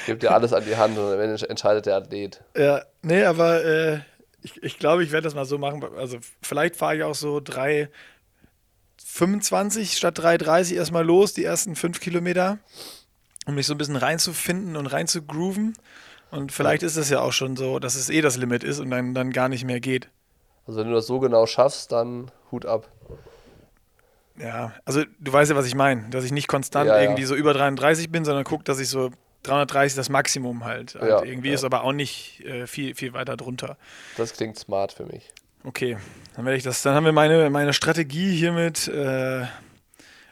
[0.06, 2.43] gebe dir alles an die Hand und am Ende entscheidet der Athlet.
[2.56, 4.00] Ja, nee, aber äh,
[4.41, 5.84] ich, ich glaube, ich werde das mal so machen.
[5.97, 12.60] Also vielleicht fahre ich auch so 3,25 statt 3,30 erstmal los, die ersten fünf Kilometer,
[13.45, 15.73] um mich so ein bisschen reinzufinden und reinzugrooven.
[16.30, 18.89] Und vielleicht ist es ja auch schon so, dass es eh das Limit ist und
[18.89, 20.10] dann, dann gar nicht mehr geht.
[20.65, 22.89] Also wenn du das so genau schaffst, dann Hut ab.
[24.38, 27.02] Ja, also du weißt ja, was ich meine, dass ich nicht konstant Ja, ja.
[27.02, 29.10] irgendwie so über 33 bin, sondern guck, dass ich so
[29.43, 31.54] 330 das Maximum halt, halt Ja, irgendwie ja.
[31.56, 33.78] ist, aber auch nicht äh, viel, viel weiter drunter.
[34.17, 35.30] Das klingt smart für mich.
[35.63, 35.97] Okay,
[36.36, 39.45] dann werde ich das, dann haben wir meine, meine Strategie hiermit äh,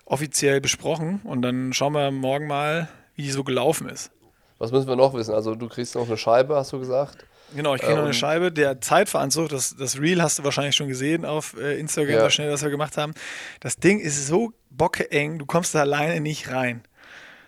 [0.06, 4.12] offiziell besprochen und dann schauen wir morgen mal, wie die so gelaufen ist.
[4.58, 5.34] Was müssen wir noch wissen?
[5.34, 7.26] Also du kriegst noch eine Scheibe, hast du gesagt.
[7.56, 8.52] Genau, ich kriege Äh, noch eine und- Scheibe.
[8.52, 12.22] Der Zeitveranzug, das, das Reel hast du wahrscheinlich schon gesehen auf äh, Instagram, Ja.
[12.22, 13.14] so schnell, was wir gemacht haben.
[13.60, 16.82] Das Ding ist so bockeeng, du kommst da alleine nicht rein.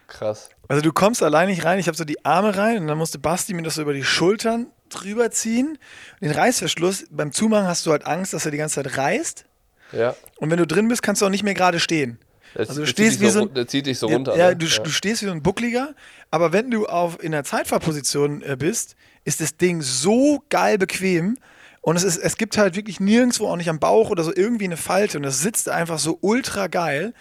[0.08, 0.50] Krass.
[0.68, 3.20] Also du kommst allein nicht rein, ich habe so die Arme rein und dann musste
[3.20, 5.78] Basti mir das so über die Schultern drüber ziehen.
[6.22, 9.46] Den Reißverschluss, beim Zumachen hast du halt Angst, dass er die ganze Zeit reißt.
[9.94, 10.16] Ja.
[10.38, 12.20] Und wenn du drin bist, kannst du auch nicht mehr gerade stehen.
[12.56, 14.36] Der, Also du stehst wie so so, ein- der zieht dich so Ja, runter.
[14.38, 14.56] ja, ne?
[14.58, 15.94] du, du stehst wie so ein Buckliger,
[16.32, 21.38] aber wenn du auf, in der Zeitfahrposition äh, bist, ist das Ding so geil bequem
[21.82, 24.66] und es, ist, es gibt halt wirklich nirgendwo, auch nicht am Bauch oder so, irgendwie
[24.66, 27.14] eine Falte und das sitzt einfach so ultra geil.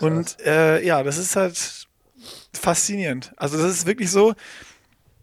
[0.00, 1.87] Und äh, ja, das ist halt
[2.54, 3.32] faszinierend.
[3.36, 4.34] Also das ist wirklich so,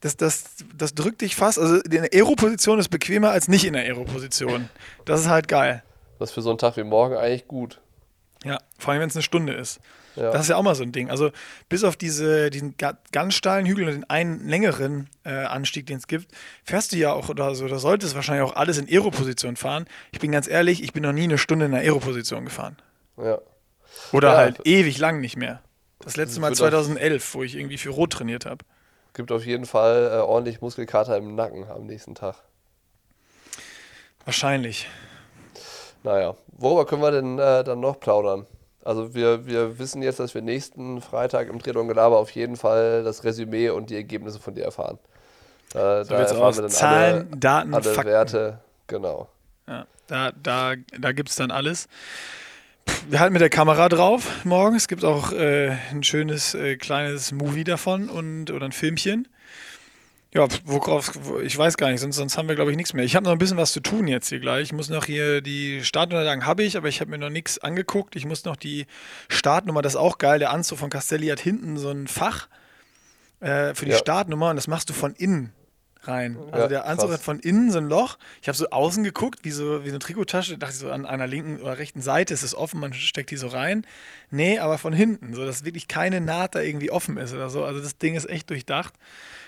[0.02, 0.44] das, das,
[0.78, 4.70] das drückt dich fast, also die Aero-Position ist bequemer als nicht in der Aero-Position.
[5.06, 5.84] Das ist halt geil.
[6.20, 7.82] Das ist für so einen Tag wie morgen eigentlich gut.
[8.44, 9.80] Ja, vor allem wenn es eine Stunde ist.
[10.16, 10.32] Ja.
[10.32, 11.10] Das ist ja auch mal so ein Ding.
[11.10, 11.32] Also
[11.68, 15.98] bis auf diese, diesen ga- ganz steilen Hügel und den einen längeren äh, Anstieg, den
[15.98, 16.28] es gibt,
[16.64, 19.86] fährst du ja auch oder so, da solltest wahrscheinlich auch alles in Aero-Position fahren.
[20.14, 22.78] Ich bin ganz ehrlich, ich bin noch nie eine Stunde in einer Aero-Position gefahren.
[23.18, 23.40] ja.
[24.12, 24.38] Oder Ja.
[24.38, 25.62] halt ewig lang nicht mehr.
[26.00, 28.64] Das letzte Mal wird auch- 2011, wo ich irgendwie für Rot trainiert habe.
[29.14, 32.36] Gibt auf jeden Fall äh, ordentlich Muskelkater im Nacken am nächsten Tag.
[34.26, 34.88] Wahrscheinlich.
[36.04, 38.46] Naja, worüber können wir denn äh, dann noch plaudern?
[38.84, 43.04] Also wir, wir wissen jetzt, dass wir nächsten Freitag im Triathlon Gelaber auf jeden Fall
[43.04, 45.00] das Resümee und die Ergebnisse von dir erfahren.
[45.74, 48.12] Äh, da wird's erfahren wir dann Zahlen, alle, Daten, alle Fakten.
[48.12, 48.60] Werte.
[48.88, 49.28] Genau.
[49.68, 51.88] Ja, da da, da gibt es dann alles.
[53.08, 54.76] Wir halten mit der Kamera drauf morgen.
[54.76, 59.28] Es gibt auch äh, ein schönes äh, kleines Movie davon und oder ein Filmchen.
[60.34, 63.06] Ja, worauf, wo, ich weiß gar nicht, sonst, sonst haben wir, glaube ich, nichts mehr.
[63.06, 64.64] Ich habe noch ein bisschen was zu tun jetzt hier gleich.
[64.64, 68.16] Ich muss noch hier die Startunterlagen habe ich, aber ich habe mir noch nichts angeguckt.
[68.16, 68.88] Ich muss noch die
[69.30, 70.40] Startnummer, das ist auch geil.
[70.40, 72.48] Der Anzug von Castelli hat hinten so ein Fach
[73.40, 73.98] äh, für die Ja.
[73.98, 75.54] Startnummer und das machst du von innen
[76.08, 76.38] rein.
[76.52, 77.18] Also Ja, der Anzug krass.
[77.20, 78.18] hat von innen so ein Loch.
[78.42, 80.58] Ich habe so außen geguckt, wie so, wie so eine Trikottasche.
[80.58, 83.38] Dachte ich so, an einer linken oder rechten Seite ist es offen, man steckt die
[83.38, 83.86] so rein.
[84.32, 87.64] Nee, aber von hinten, so dass wirklich keine Naht da irgendwie offen ist oder so.
[87.64, 88.94] Also das Ding ist echt durchdacht.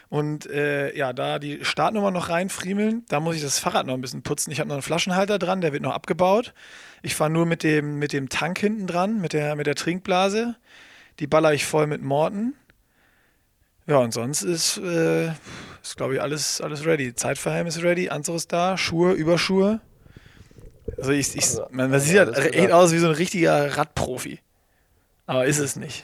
[0.09, 3.99] Und äh, ja, da die Startnummer noch reinfriemeln, da muss ich das Fahrrad noch ein
[4.01, 4.51] bisschen putzen.
[4.51, 6.53] Ich habe noch einen Flaschenhalter dran, der wird noch abgebaut.
[7.01, 10.55] Ich fahre nur mit dem, mit dem Tank hinten dran, mit der, mit der Trinkblase.
[11.19, 12.53] Die baller ich voll mit Morten.
[13.87, 15.27] Ja, und sonst ist, äh,
[15.81, 17.15] ist glaube ich, alles, alles ready.
[17.15, 19.79] Zeitverheim ist ready, Anzug ist da, Schuhe, Überschuhe.
[20.97, 23.07] Also ich, ich, Also, man, man sieht ja, halt das ist echt aus wie so
[23.07, 24.39] ein richtiger Radprofi.
[25.25, 26.03] Aber ist es nicht.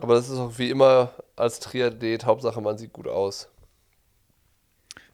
[0.00, 3.48] Aber das ist auch wie immer als Triathlet, Hauptsache man sieht gut aus.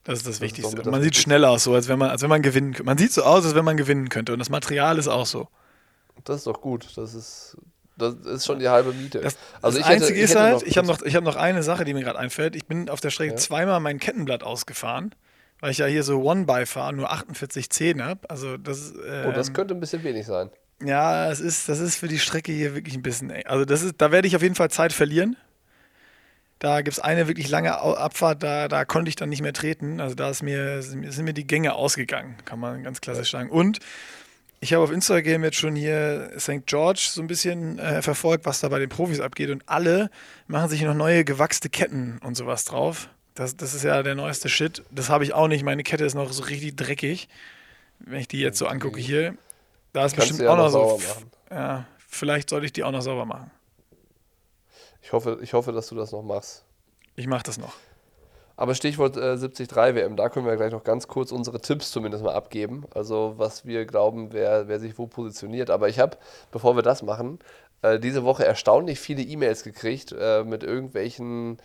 [0.03, 0.77] Das ist das ist Wichtigste.
[0.77, 2.83] Und man das sieht schnell aus, so als wenn man, als wenn man gewinnen könnte.
[2.83, 4.33] Man sieht so aus, als wenn man gewinnen könnte.
[4.33, 5.47] Und das Material ist auch so.
[6.25, 6.87] Das ist doch gut.
[6.97, 7.57] Das ist,
[7.97, 9.19] das ist schon die halbe Miete.
[9.21, 11.23] Das, also das hätte- Einzige ich ist hätte halt, noch ich habe noch, ich hab
[11.23, 12.55] noch eine Sache, die mir gerade einfällt.
[12.55, 13.37] Ich bin auf der Strecke Ja.
[13.37, 15.13] zweimal mein Kettenblatt ausgefahren,
[15.59, 18.29] weil ich ja hier so One-By fahre, nur 48 Zehen habe.
[18.29, 20.49] Also das, Oh, das ähm, könnte ein bisschen wenig sein.
[20.83, 23.45] Ja, es ist, das ist für die Strecke hier wirklich ein bisschen eng.
[23.45, 25.37] Also das ist, da werde ich auf jeden Fall Zeit verlieren.
[26.59, 29.99] Da gibt es eine wirklich lange Abfahrt, da, da konnte ich dann nicht mehr treten.
[29.99, 33.49] Also da ist mir- sind mir die Gänge ausgegangen, kann man ganz klassisch sagen.
[33.49, 33.79] Und
[34.63, 36.65] ich habe auf Instagram jetzt schon hier St.
[36.65, 39.49] George so ein bisschen äh, verfolgt, was da bei den Profis abgeht.
[39.49, 40.09] Und alle
[40.47, 43.09] machen sich noch neue gewachste Ketten und sowas drauf.
[43.35, 44.81] Das, das ist ja der neueste Shit.
[44.89, 45.65] Das habe ich auch nicht.
[45.65, 47.27] Meine Kette ist noch so richtig dreckig,
[47.99, 49.35] wenn ich die jetzt so angucke hier.
[49.91, 51.01] Da ist Kannst bestimmt ja auch noch so.
[51.51, 53.51] Ja, vielleicht sollte ich die auch noch sauber machen.
[55.01, 56.63] Ich hoffe, ich hoffe, dass du das noch machst.
[57.17, 57.73] Ich mache das noch.
[58.63, 62.23] Aber Stichwort äh, 73 WM, da können wir gleich noch ganz kurz unsere Tipps zumindest
[62.23, 62.85] mal abgeben.
[62.95, 65.69] Also was wir glauben, wer, wer sich wo positioniert.
[65.69, 66.15] Aber ich habe,
[66.49, 67.39] bevor wir das machen,
[67.81, 71.57] äh, diese Woche erstaunlich viele E-Mails gekriegt äh, mit irgendwelchen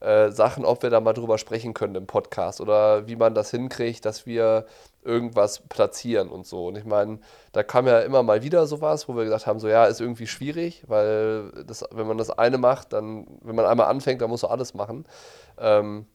[0.00, 3.50] äh, Sachen, ob wir da mal drüber sprechen können im Podcast oder wie man das
[3.50, 4.64] hinkriegt, dass wir
[5.04, 6.68] irgendwas platzieren und so.
[6.68, 7.18] Und ich meine,
[7.52, 10.26] da kam ja immer mal wieder sowas, wo wir gesagt haben, so ja, ist irgendwie
[10.26, 14.40] schwierig, weil das, wenn man das eine macht, dann, wenn man einmal anfängt, dann muss
[14.40, 15.04] man alles machen.
[15.58, 16.06] Ähm,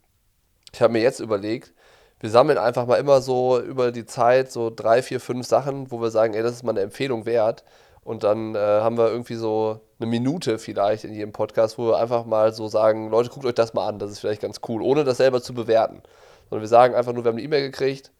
[0.73, 1.73] ich habe mir jetzt überlegt,
[2.19, 6.01] wir sammeln einfach mal immer so über die Zeit so drei, vier, fünf Sachen, wo
[6.01, 7.63] wir sagen, ey, das ist mal eine Empfehlung wert.
[8.03, 11.97] Und dann äh, haben wir irgendwie so eine Minute vielleicht in jedem Podcast, wo wir
[11.97, 14.81] einfach mal so sagen, Leute, guckt euch das mal an, das ist vielleicht ganz cool,
[14.81, 16.01] ohne das selber zu bewerten.
[16.49, 18.11] Sondern wir sagen einfach nur, wir haben eine E-Mail gekriegt.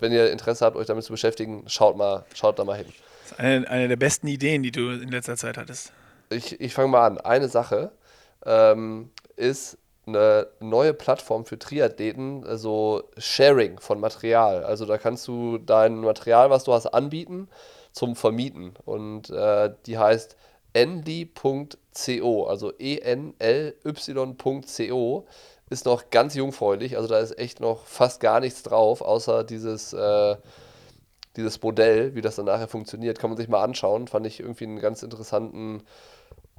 [0.00, 2.86] Wenn ihr Interesse habt, euch damit zu beschäftigen, schaut mal, schaut da mal hin.
[3.22, 5.92] Das ist eine, eine der besten Ideen, die du in letzter Zeit hattest.
[6.30, 7.18] Ich, ich fange mal an.
[7.18, 7.92] Eine Sache
[8.44, 9.78] ähm, ist
[10.16, 14.64] eine neue Plattform für Triathleten, also Sharing von Material.
[14.64, 17.48] Also da kannst du dein Material, was du hast, anbieten
[17.92, 18.74] zum Vermieten.
[18.84, 20.36] Und äh, die heißt
[20.74, 23.26] enly.co, also enly.co,
[25.70, 26.96] ist noch ganz jungfräulich.
[26.96, 30.36] Also da ist echt noch fast gar nichts drauf, außer dieses, äh,
[31.36, 33.18] dieses Modell, wie das dann nachher funktioniert.
[33.18, 34.06] Kann man sich mal anschauen.
[34.08, 35.82] Fand ich irgendwie einen ganz interessanten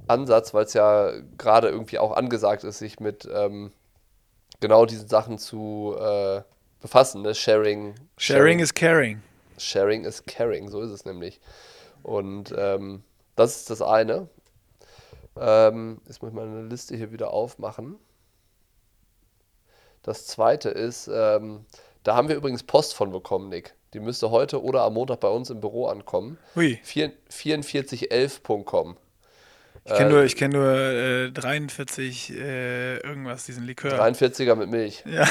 [0.07, 3.71] Ansatz, weil es ja gerade irgendwie auch angesagt ist, sich mit ähm,
[4.59, 6.41] genau diesen Sachen zu äh,
[6.81, 7.21] befassen.
[7.21, 7.35] Ne?
[7.35, 9.21] Sharing, Sharing is caring.
[9.57, 11.39] Sharing is caring, so ist es nämlich.
[12.01, 13.03] Und ähm,
[13.35, 14.27] das ist das eine.
[15.39, 17.97] Ähm, jetzt muss ich meine Liste hier wieder aufmachen.
[20.03, 21.65] Das zweite ist, ähm,
[22.03, 23.73] da haben wir übrigens Post von bekommen, Nick.
[23.93, 26.37] Die müsste heute oder am Montag bei uns im Büro ankommen.
[26.55, 26.79] Hui.
[26.83, 28.97] 4411.com.
[29.85, 33.99] Ich kenne nur, ich kenn nur äh, 43 äh, irgendwas, diesen Likör.
[34.01, 35.03] 43er mit Milch.
[35.05, 35.25] Ja.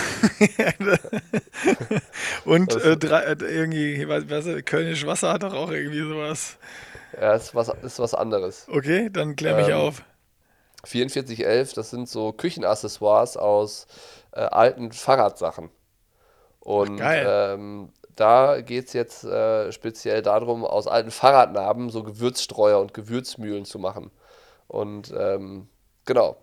[2.44, 6.58] Und äh, drei, äh, irgendwie, was, was, Kölnisch Wasser hat doch auch irgendwie sowas.
[7.18, 8.66] Ja, ist was, ist was anderes.
[8.68, 10.02] Okay, dann klär mich Ähm, auf.
[10.84, 13.86] 4411, das sind so Küchenaccessoires aus
[14.32, 15.70] äh, alten Fahrradsachen.
[16.60, 17.26] Und Ach, geil.
[17.28, 23.64] ähm, da geht es jetzt äh, speziell darum, aus alten Fahrradnarben so Gewürzstreuer und Gewürzmühlen
[23.64, 24.10] zu machen.
[24.72, 25.68] Und ähm,
[26.06, 26.36] genau.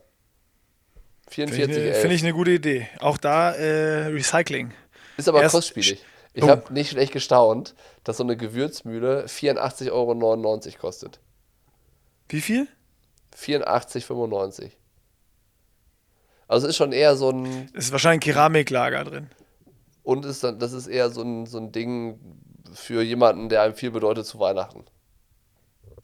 [1.28, 1.78] Finde ich, 4411.
[1.94, 2.88] eine- finde ich eine gute Idee.
[3.00, 4.72] Auch da äh, Recycling.
[5.18, 6.04] Ist aber Erst- kostspielig.
[6.34, 6.48] Ich Oh.
[6.48, 11.20] habe nicht schlecht gestaunt, dass so eine Gewürzmühle 84,99 Euro kostet.
[12.30, 12.68] Wie viel?
[13.36, 14.72] 84,95.
[16.48, 19.30] Also es ist schon eher so ein, Es ist wahrscheinlich ein Keramiklager drin.
[20.04, 22.20] und ist dann, das ist eher so ein, so ein Ding
[22.74, 24.86] für jemanden, der einem viel bedeutet zu Weihnachten.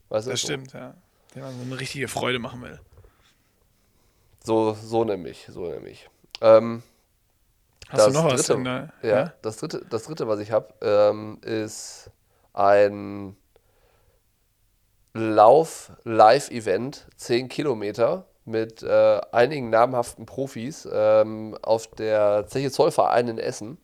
[0.09, 0.27] Weißt?
[0.27, 0.95] Das stimmt, ja.
[1.35, 2.79] Dem man so eine richtige Freude machen will.
[4.43, 6.09] So, so nämlich, so nämlich.
[6.41, 6.83] Ähm,
[7.89, 8.47] Hast Das du noch was?
[8.47, 12.09] dritte- der- ja, Das, dritte, das dritte, was ich habe, ähm, ist
[12.53, 13.35] ein
[15.13, 23.77] Lauf-Live-Event, 10 Kilometer mit äh, einigen namhaften Profis ähm, auf der Zeche Zollverein in Essen.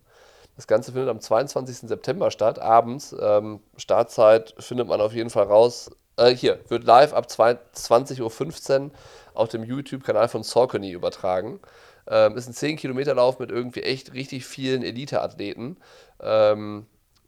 [0.56, 1.88] Das Ganze findet am 22.
[1.90, 3.16] September statt, abends.
[3.20, 5.90] Ähm, Startzeit findet man auf jeden Fall raus.
[6.18, 8.92] Äh, hier, wird live ab 20.15 Uhr
[9.34, 11.60] auf dem YouTube-Kanal von Saucony übertragen.
[12.08, 15.78] Ähm, ist ein 10-Kilometer-Lauf mit irgendwie echt richtig vielen Elite-Athleten.
[16.20, 16.86] Ähm,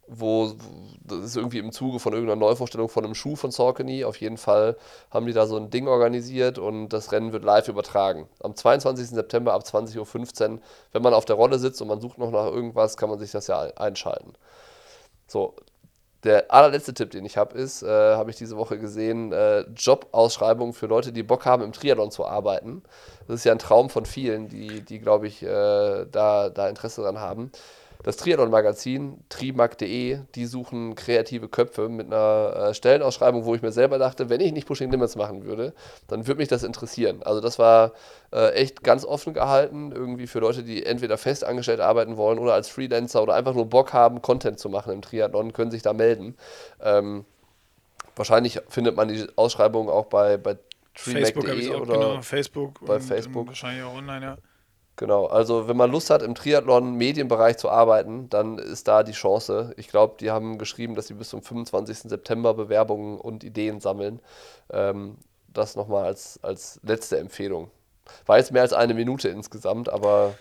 [0.08, 0.54] wo
[1.06, 4.04] das ist irgendwie im Zuge von irgendeiner Neuvorstellung von einem Schuh von Saucony.
[4.04, 4.78] Auf jeden Fall
[5.12, 8.28] haben die da so ein Ding organisiert und das Rennen wird live übertragen.
[8.42, 9.10] Am 22.
[9.10, 10.60] September ab 20.15 Uhr.
[10.92, 13.32] Wenn man auf der Rolle sitzt und man sucht noch nach irgendwas, kann man sich
[13.32, 14.34] das ja einschalten.
[15.28, 15.56] So,
[16.24, 20.74] der allerletzte Tipp, den ich habe, ist, äh, habe ich diese Woche gesehen, äh, Jobausschreibungen
[20.74, 22.84] für Leute, die Bock haben, im Triathlon zu arbeiten.
[23.28, 27.02] Das ist ja ein Traum von vielen, die, die glaube ich, äh, da, da Interesse
[27.02, 27.52] dran haben
[28.04, 33.98] das Triathlon-Magazin, trimag.de, die suchen kreative Köpfe mit einer äh, Stellenausschreibung, wo ich mir selber
[33.98, 35.74] dachte, wenn ich nicht Pushing Limits machen würde,
[36.08, 37.24] dann würde mich das interessieren.
[37.24, 37.94] Also das war
[38.34, 42.54] äh, echt ganz offen gehalten, irgendwie für Leute, die entweder fest angestellt arbeiten wollen oder
[42.54, 45.94] als Freelancer oder einfach nur Bock haben, Content zu machen im Triathlon, können sich da
[45.94, 46.36] melden.
[46.82, 47.24] Ähm,
[48.18, 50.58] wahrscheinlich findet man die Ausschreibung auch bei, bei
[50.96, 53.48] Trimac.de oder genau, Facebook bei Facebook.
[53.48, 54.38] Wahrscheinlich auch online, ja.
[54.96, 59.74] Genau, also wenn man Lust hat, im Triathlon-Medienbereich zu arbeiten, dann ist da die Chance.
[59.76, 62.10] Ich glaube, die haben geschrieben, dass sie bis zum 25.
[62.10, 64.20] September Bewerbungen und Ideen sammeln.
[64.72, 67.72] Ähm, das nochmal als, als letzte Empfehlung.
[68.26, 70.36] War jetzt mehr als eine Minute insgesamt, aber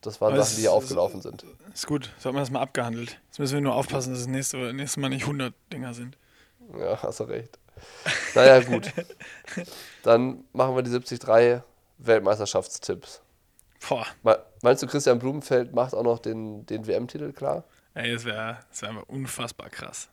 [0.00, 1.44] das waren aber Sachen, die hier aufgelaufen sind.
[1.72, 3.20] Ist gut, so hat man das mal abgehandelt.
[3.26, 6.16] Jetzt müssen wir nur aufpassen, dass es nächste, nächstes Mal nicht 100 Dinger sind.
[6.78, 7.58] Ja, hast du recht.
[8.34, 8.90] Naja, gut.
[10.02, 11.62] Dann machen wir die 73
[11.98, 13.20] Weltmeisterschaftstipps.
[13.88, 14.06] Boah.
[14.62, 17.64] Meinst du, Christian Blumenfeld macht auch noch den, den WM-Titel klar?
[17.94, 20.08] Ey, das wäre das wär einfach unfassbar krass.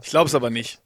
[0.00, 0.80] Ich glaube es aber nicht.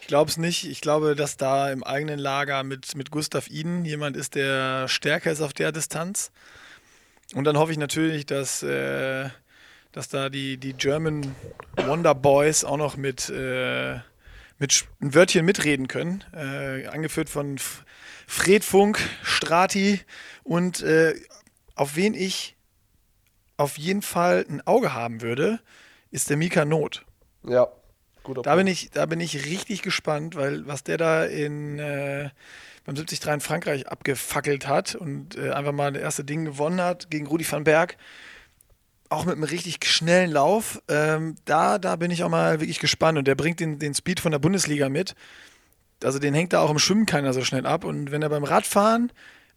[0.00, 0.64] Ich glaube es nicht.
[0.64, 5.32] Ich glaube, dass da im eigenen Lager mit, mit Gustav Iden jemand ist, der stärker
[5.32, 6.30] ist auf der Distanz.
[7.34, 9.28] Und dann hoffe ich natürlich, dass, äh,
[9.92, 11.34] dass da die, die German
[11.76, 13.98] Wonder Boys auch noch mit, äh,
[14.58, 16.22] mit ein Wörtchen mitreden können.
[16.32, 17.58] Äh, angeführt von
[18.26, 20.00] Fred Funk, Strati
[20.44, 21.14] und äh,
[21.74, 22.56] auf wen ich
[23.56, 25.60] auf jeden Fall ein Auge haben würde,
[26.10, 27.04] ist der Mika Not.
[27.46, 27.68] Ja,
[28.22, 32.30] guter da Bin ich, da bin ich richtig gespannt, weil was der da in, äh,
[32.84, 37.10] beim 73 in Frankreich abgefackelt hat und äh, einfach mal das erste Ding gewonnen hat
[37.10, 37.96] gegen Rudi van Berg,
[39.08, 43.18] auch mit einem richtig schnellen Lauf, ähm, da, da bin ich auch mal wirklich gespannt
[43.18, 45.14] und der bringt den, den Speed von der Bundesliga mit.
[46.02, 48.44] Also den hängt da auch im Schwimmen keiner so schnell ab und wenn er beim
[48.44, 49.12] Radfahren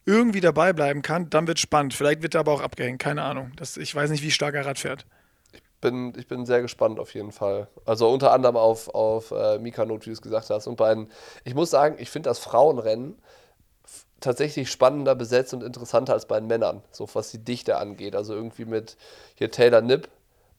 [0.08, 1.94] irgendwie dabei bleiben kann, dann wird es spannend.
[1.94, 3.52] Vielleicht wird er aber auch abgehängt, keine Ahnung.
[3.58, 5.06] Das, ich weiß nicht, wie stark er Rad fährt.
[5.52, 7.68] Ich bin, ich bin sehr gespannt auf jeden Fall.
[7.86, 10.66] Also unter anderem auf, auf äh, Not, wie du es gesagt hast.
[10.66, 11.12] Und bei den,
[11.44, 13.16] ich muss sagen, ich finde das Frauenrennen
[14.20, 18.16] tatsächlich spannender besetzt und interessanter als bei den Männern, so was die Dichte angeht.
[18.16, 18.98] Also irgendwie mit
[19.36, 20.08] hier Taylor Nipp,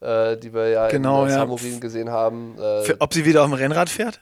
[0.00, 1.78] äh, die wir ja genau, in ja.
[1.80, 2.56] Gesehen haben.
[2.58, 4.20] Äh, Für, ob sie wieder auf dem Rennrad fährt?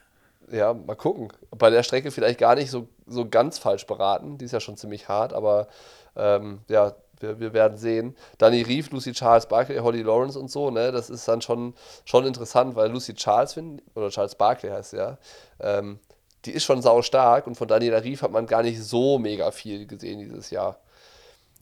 [0.49, 1.33] Ja, mal gucken.
[1.51, 4.37] Bei der Strecke vielleicht gar nicht so, so ganz falsch beraten.
[4.37, 5.67] Die ist ja schon ziemlich hart, aber
[6.15, 8.15] ähm, ja, wir, wir werden sehen.
[8.37, 11.73] Danny Reeve, Lucy Charles Barkley, Holly Lawrence und so, ne, das ist dann schon,
[12.05, 15.17] schon interessant, weil Lucy Charles, find, oder Charles Barkley heißt ja,
[15.59, 15.99] ähm,
[16.45, 19.51] die ist schon sau stark und von Daniela Reeve hat man gar nicht so mega
[19.51, 20.79] viel gesehen dieses Jahr.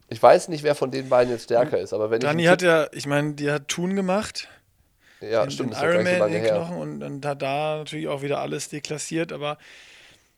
[0.09, 2.49] Ich weiß nicht, wer von den beiden jetzt stärker ist, aber wenn Dani ich.
[2.49, 4.47] hat ja, ich meine, die hat Tun gemacht.
[5.21, 5.73] Ja, den, stimmt.
[5.73, 9.33] Den Ironman so in den Knochen und, und hat da natürlich auch wieder alles deklassiert,
[9.33, 9.57] aber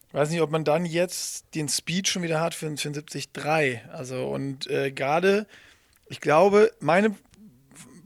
[0.08, 3.88] ich weiß nicht, ob man dann jetzt den Speed schon wieder hat für, für 70-3.
[3.90, 5.46] Also und äh, gerade,
[6.08, 7.14] ich glaube, meine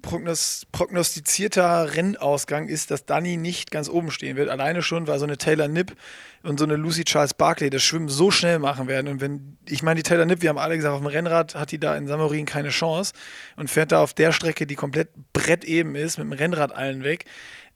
[0.02, 4.48] prognos prognostizierter Rennausgang ist, dass Danny nicht ganz oben stehen wird.
[4.48, 5.96] Alleine schon, weil so eine Taylor Nipp
[6.42, 9.06] und so eine Lucy Charles Barkley das Schwimmen so schnell machen werden.
[9.06, 11.70] Und wenn, ich meine, die Taylor Nipp, wir haben alle gesagt, auf dem Rennrad hat
[11.70, 13.14] die da in Samorin keine Chance
[13.56, 17.24] und fährt da auf der Strecke, die komplett bretteben ist, mit dem Rennrad allen weg.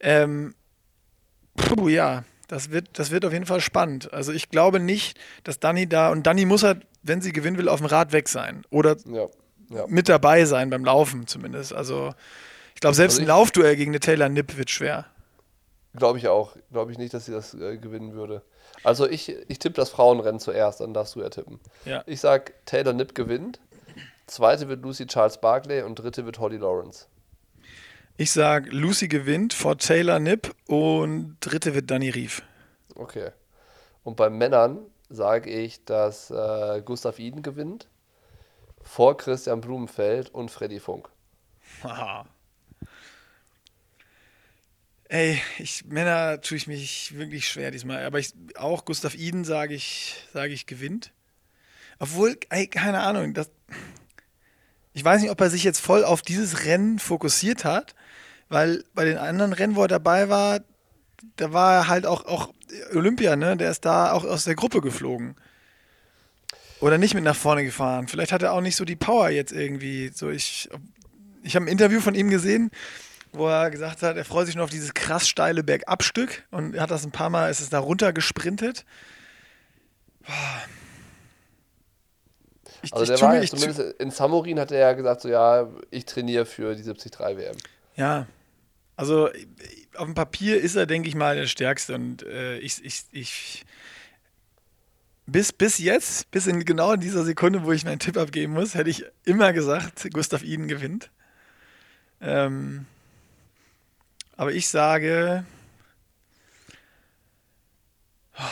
[0.00, 0.54] Ähm,
[1.56, 4.12] puh, ja, das wird, das wird auf jeden Fall spannend.
[4.12, 7.68] Also ich glaube nicht, dass Danny da, und Danny muss halt, wenn sie gewinnen will,
[7.68, 8.64] auf dem Rad weg sein.
[8.70, 9.26] Oder ja
[9.70, 9.86] ja.
[9.88, 11.72] mit dabei sein, beim Laufen zumindest.
[11.72, 12.12] Also
[12.74, 15.06] ich glaube, selbst also ein Laufduell gegen eine Taylor Nipp wird schwer.
[15.94, 16.56] Glaube ich auch.
[16.70, 18.42] Glaube ich nicht, dass sie das äh, gewinnen würde.
[18.84, 21.60] Also ich, ich tippe das Frauenrennen zuerst, dann darfst du ja tippen.
[21.84, 22.02] Ja.
[22.06, 23.60] Ich sag, Taylor Nipp gewinnt.
[24.26, 27.06] Zweite wird Lucy Charles Barkley und dritte wird Holly Lawrence.
[28.18, 32.42] Ich sag, Lucy gewinnt vor Taylor Nipp und dritte wird Danny Rief.
[32.94, 33.30] Okay.
[34.04, 34.78] Und bei Männern
[35.10, 37.88] sage ich, dass äh, Gustav Iden gewinnt
[38.80, 41.10] vor Christian Blumenfeld und Freddy Funk.
[41.82, 42.24] Haha.
[45.08, 48.02] Ey, ich, Männer tue ich mich wirklich schwer diesmal.
[48.06, 51.12] Aber ich, auch Gustav Iden sage ich, sage ich gewinnt.
[51.98, 53.50] Obwohl, ey, keine Ahnung, das,
[54.94, 57.94] ich weiß nicht, ob er sich jetzt voll auf dieses Rennen fokussiert hat,
[58.48, 60.60] weil bei den anderen Rennen, wo er dabei war,
[61.36, 62.52] da war er halt auch, auch
[62.94, 63.56] Olympia, ne?
[63.56, 65.36] Der ist da auch aus der Gruppe geflogen.
[66.80, 68.06] Oder nicht mit nach vorne gefahren.
[68.06, 70.10] Vielleicht hat er auch nicht so die Power jetzt irgendwie.
[70.14, 70.68] So ich
[71.42, 72.70] ich habe ein Interview von ihm gesehen,
[73.32, 76.90] wo er gesagt hat, er freut sich nur auf dieses krass steile Bergabstück und hat
[76.90, 78.84] das ein paar Mal, ist es da runter gesprintet.
[82.82, 85.28] Ich, Also ich der war mir- ja zumindest in Samorin hat er ja gesagt, so
[85.28, 87.56] ja, ich trainiere für die 73 WM.
[87.96, 88.26] Ja,
[88.96, 89.28] also
[89.94, 93.64] auf dem Papier ist er, denke ich mal, der Stärkste und äh, ich, ich, ich
[95.26, 98.74] bis, bis jetzt, bis in genau in dieser Sekunde, wo ich meinen Tipp abgeben muss,
[98.74, 101.10] hätte ich immer gesagt, Gustav Iden gewinnt.
[102.20, 102.86] Ähm,
[104.36, 105.44] aber ich sage,
[108.38, 108.42] oh,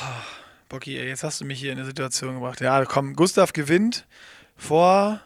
[0.69, 2.61] Bocky, ey, jetzt hast du mich hier in eine Situation gebracht.
[2.61, 4.07] Ja, komm, Gustav gewinnt
[4.57, 5.21] vor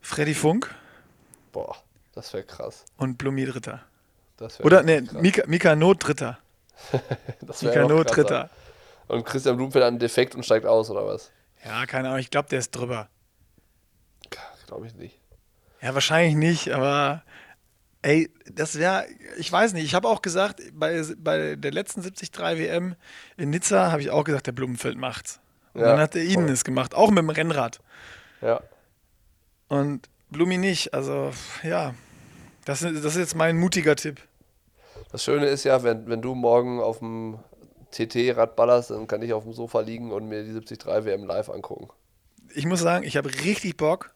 [0.00, 0.74] Freddy Funk
[1.52, 1.82] Boah,
[2.18, 2.84] das wäre krass.
[2.96, 3.82] und Blumi Dritter.
[4.62, 5.02] Oder, ne.
[5.12, 6.38] Mika, Mika Not Dritter.
[7.40, 8.14] das Mika Not.
[8.14, 8.50] Dritter.
[9.08, 11.30] Und Christian Blumfeld hat einen Defekt und steigt aus, oder was?
[11.64, 13.08] Ja, keine Ahnung, ich glaube, der ist drüber.
[14.66, 15.18] Glaube ich nicht.
[15.80, 17.22] Ja, wahrscheinlich nicht, aber
[18.02, 19.06] ey, das wäre,
[19.38, 22.94] ich weiß nicht, ich habe auch gesagt, bei, bei der letzten 73 WM
[23.38, 25.40] in Nizza habe ich auch gesagt, der Blumenfeld macht's.
[25.72, 26.52] Und Ja, dann hat der Iden voll.
[26.52, 27.80] es gemacht, auch mit dem Rennrad.
[28.42, 28.60] Ja.
[29.68, 31.94] Und Blumi nicht, also ja,
[32.68, 34.20] das, ist- das ist jetzt mein mutiger Tipp.
[35.10, 37.38] Das Schöne ist ja, wenn, wenn du morgen auf dem
[37.92, 41.48] TT-Rad ballerst, dann kann ich auf dem Sofa liegen und mir die 73 WM live
[41.48, 41.88] angucken.
[42.54, 44.12] Ich muss sagen, ich habe richtig Bock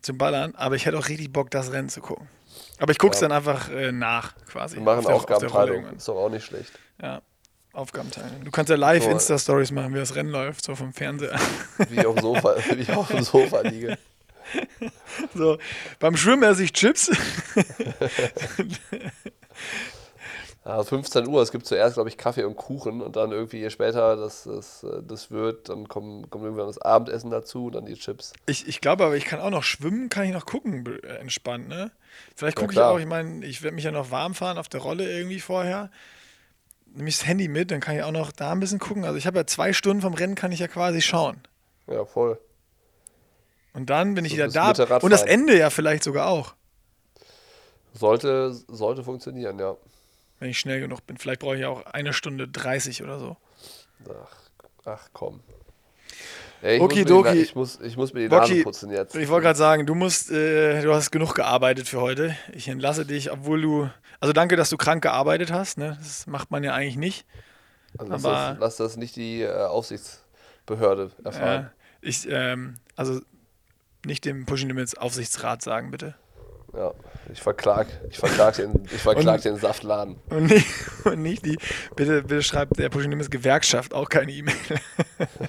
[0.00, 2.28] zum Ballern, aber ich hätte auch richtig Bock, das Rennen zu gucken.
[2.78, 3.28] Aber ich gucke es Ja.
[3.28, 4.76] dann einfach äh, nach, quasi.
[4.76, 5.86] Wir machen auf Aufgabenteilung.
[5.96, 6.70] Ist doch auch nicht schlecht.
[7.02, 7.20] Ja,
[7.72, 8.44] Aufgabenteilung.
[8.44, 11.36] Du kannst ja live So, Insta-Stories machen, wie das Rennen läuft, so vom Fernseher.
[11.88, 13.98] Wie ich auf dem Sofa, wie ich auf dem Sofa liege.
[15.34, 15.58] So,
[15.98, 17.10] beim Schwimmen esse ich Chips.
[20.64, 23.70] Ja, 15 Uhr, es gibt zuerst, glaube ich, Kaffee und Kuchen und dann irgendwie je
[23.70, 27.86] später das, das, äh, das wird, dann kommt, kommt irgendwann das Abendessen dazu und dann
[27.86, 28.38] die Chips.
[28.46, 31.68] Ich, ich glaube aber, ich kann auch noch schwimmen, kann ich noch gucken, äh, entspannt,
[31.68, 31.90] ne?
[32.34, 32.84] Vielleicht Ja, gucke ich klar.
[32.84, 35.90] auch, ich meine, ich werde mich ja noch warm fahren auf der Rolle irgendwie vorher.
[36.86, 39.04] Nehme ich das Handy mit, dann kann ich auch noch da ein bisschen gucken.
[39.04, 41.42] Also ich habe ja zwei Stunden vom Rennen, kann ich ja quasi schauen.
[41.86, 42.38] Ja, voll.
[43.78, 44.66] Und dann bin ich So wieder da.
[44.66, 45.02] Radfahren.
[45.02, 46.54] Und das Ende ja vielleicht sogar auch,
[47.94, 49.74] Sollte, sollte funktionieren, ja.
[50.38, 51.16] wenn ich schnell genug bin.
[51.16, 53.36] Vielleicht brauche ich ja auch eine Stunde 30 oder so.
[54.08, 54.36] Ach,
[54.84, 55.40] ach komm.
[56.60, 58.90] Ey, ich, muss mir die, Na- ich, muss, ich muss mir die Nase Bocky, putzen
[58.90, 59.14] jetzt.
[59.14, 62.36] Ich wollte gerade sagen, du musst, äh, du hast genug gearbeitet für heute.
[62.52, 65.78] Ich entlasse dich, obwohl du, also danke, dass du krank gearbeitet hast.
[65.78, 65.96] Ne?
[66.00, 67.26] Das macht man ja eigentlich nicht.
[67.96, 71.70] Also lass, das, lass das nicht die äh, Aufsichtsbehörde erfahren.
[72.02, 73.20] Äh, ich, ähm, also
[74.08, 76.14] nicht dem Pushing Limits Aufsichtsrat sagen, bitte.
[76.74, 76.92] Ja,
[77.32, 80.16] ich verklag, ich verklag, den, ich verklag Und- den Saftladen.
[80.28, 80.66] Und nicht,
[81.04, 81.56] und nicht die,
[81.96, 84.54] bitte, bitte schreibt der Pushing Limits Gewerkschaft auch keine E-Mail.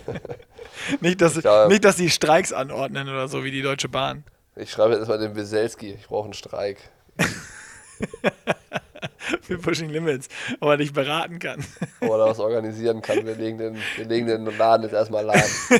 [1.01, 1.67] nicht, dass, Ja.
[1.67, 4.23] nicht, dass die Streiks anordnen oder so wie die Deutsche Bahn.
[4.55, 6.77] Ich schreibe jetzt erstmal den Weselski, ich brauche einen Streik.
[9.41, 10.27] Für Pushing Limits,
[10.59, 11.63] ob er dich beraten kann.
[12.01, 13.25] Oder was organisieren kann.
[13.25, 15.41] Wir legen den, wir legen den Laden jetzt erstmal lahm.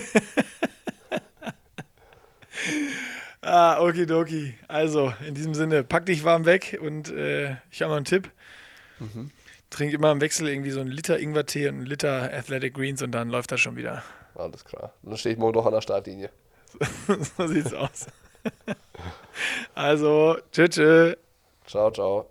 [3.42, 4.54] Ah, okidoki.
[4.68, 8.30] Also, in diesem Sinne, pack dich warm weg und äh, ich habe noch einen Tipp.
[9.70, 13.12] Trink immer im Wechsel irgendwie so einen Liter Ingwertee und einen Liter Athletic Greens und
[13.12, 14.04] dann läuft das schon wieder.
[14.36, 14.94] Alles klar.
[15.04, 16.32] Dann stehe ich morgen doch an der Startlinie.
[17.38, 18.08] so sieht's aus.
[19.76, 21.16] also, tschüss.
[21.66, 22.30] Ciao, ciao.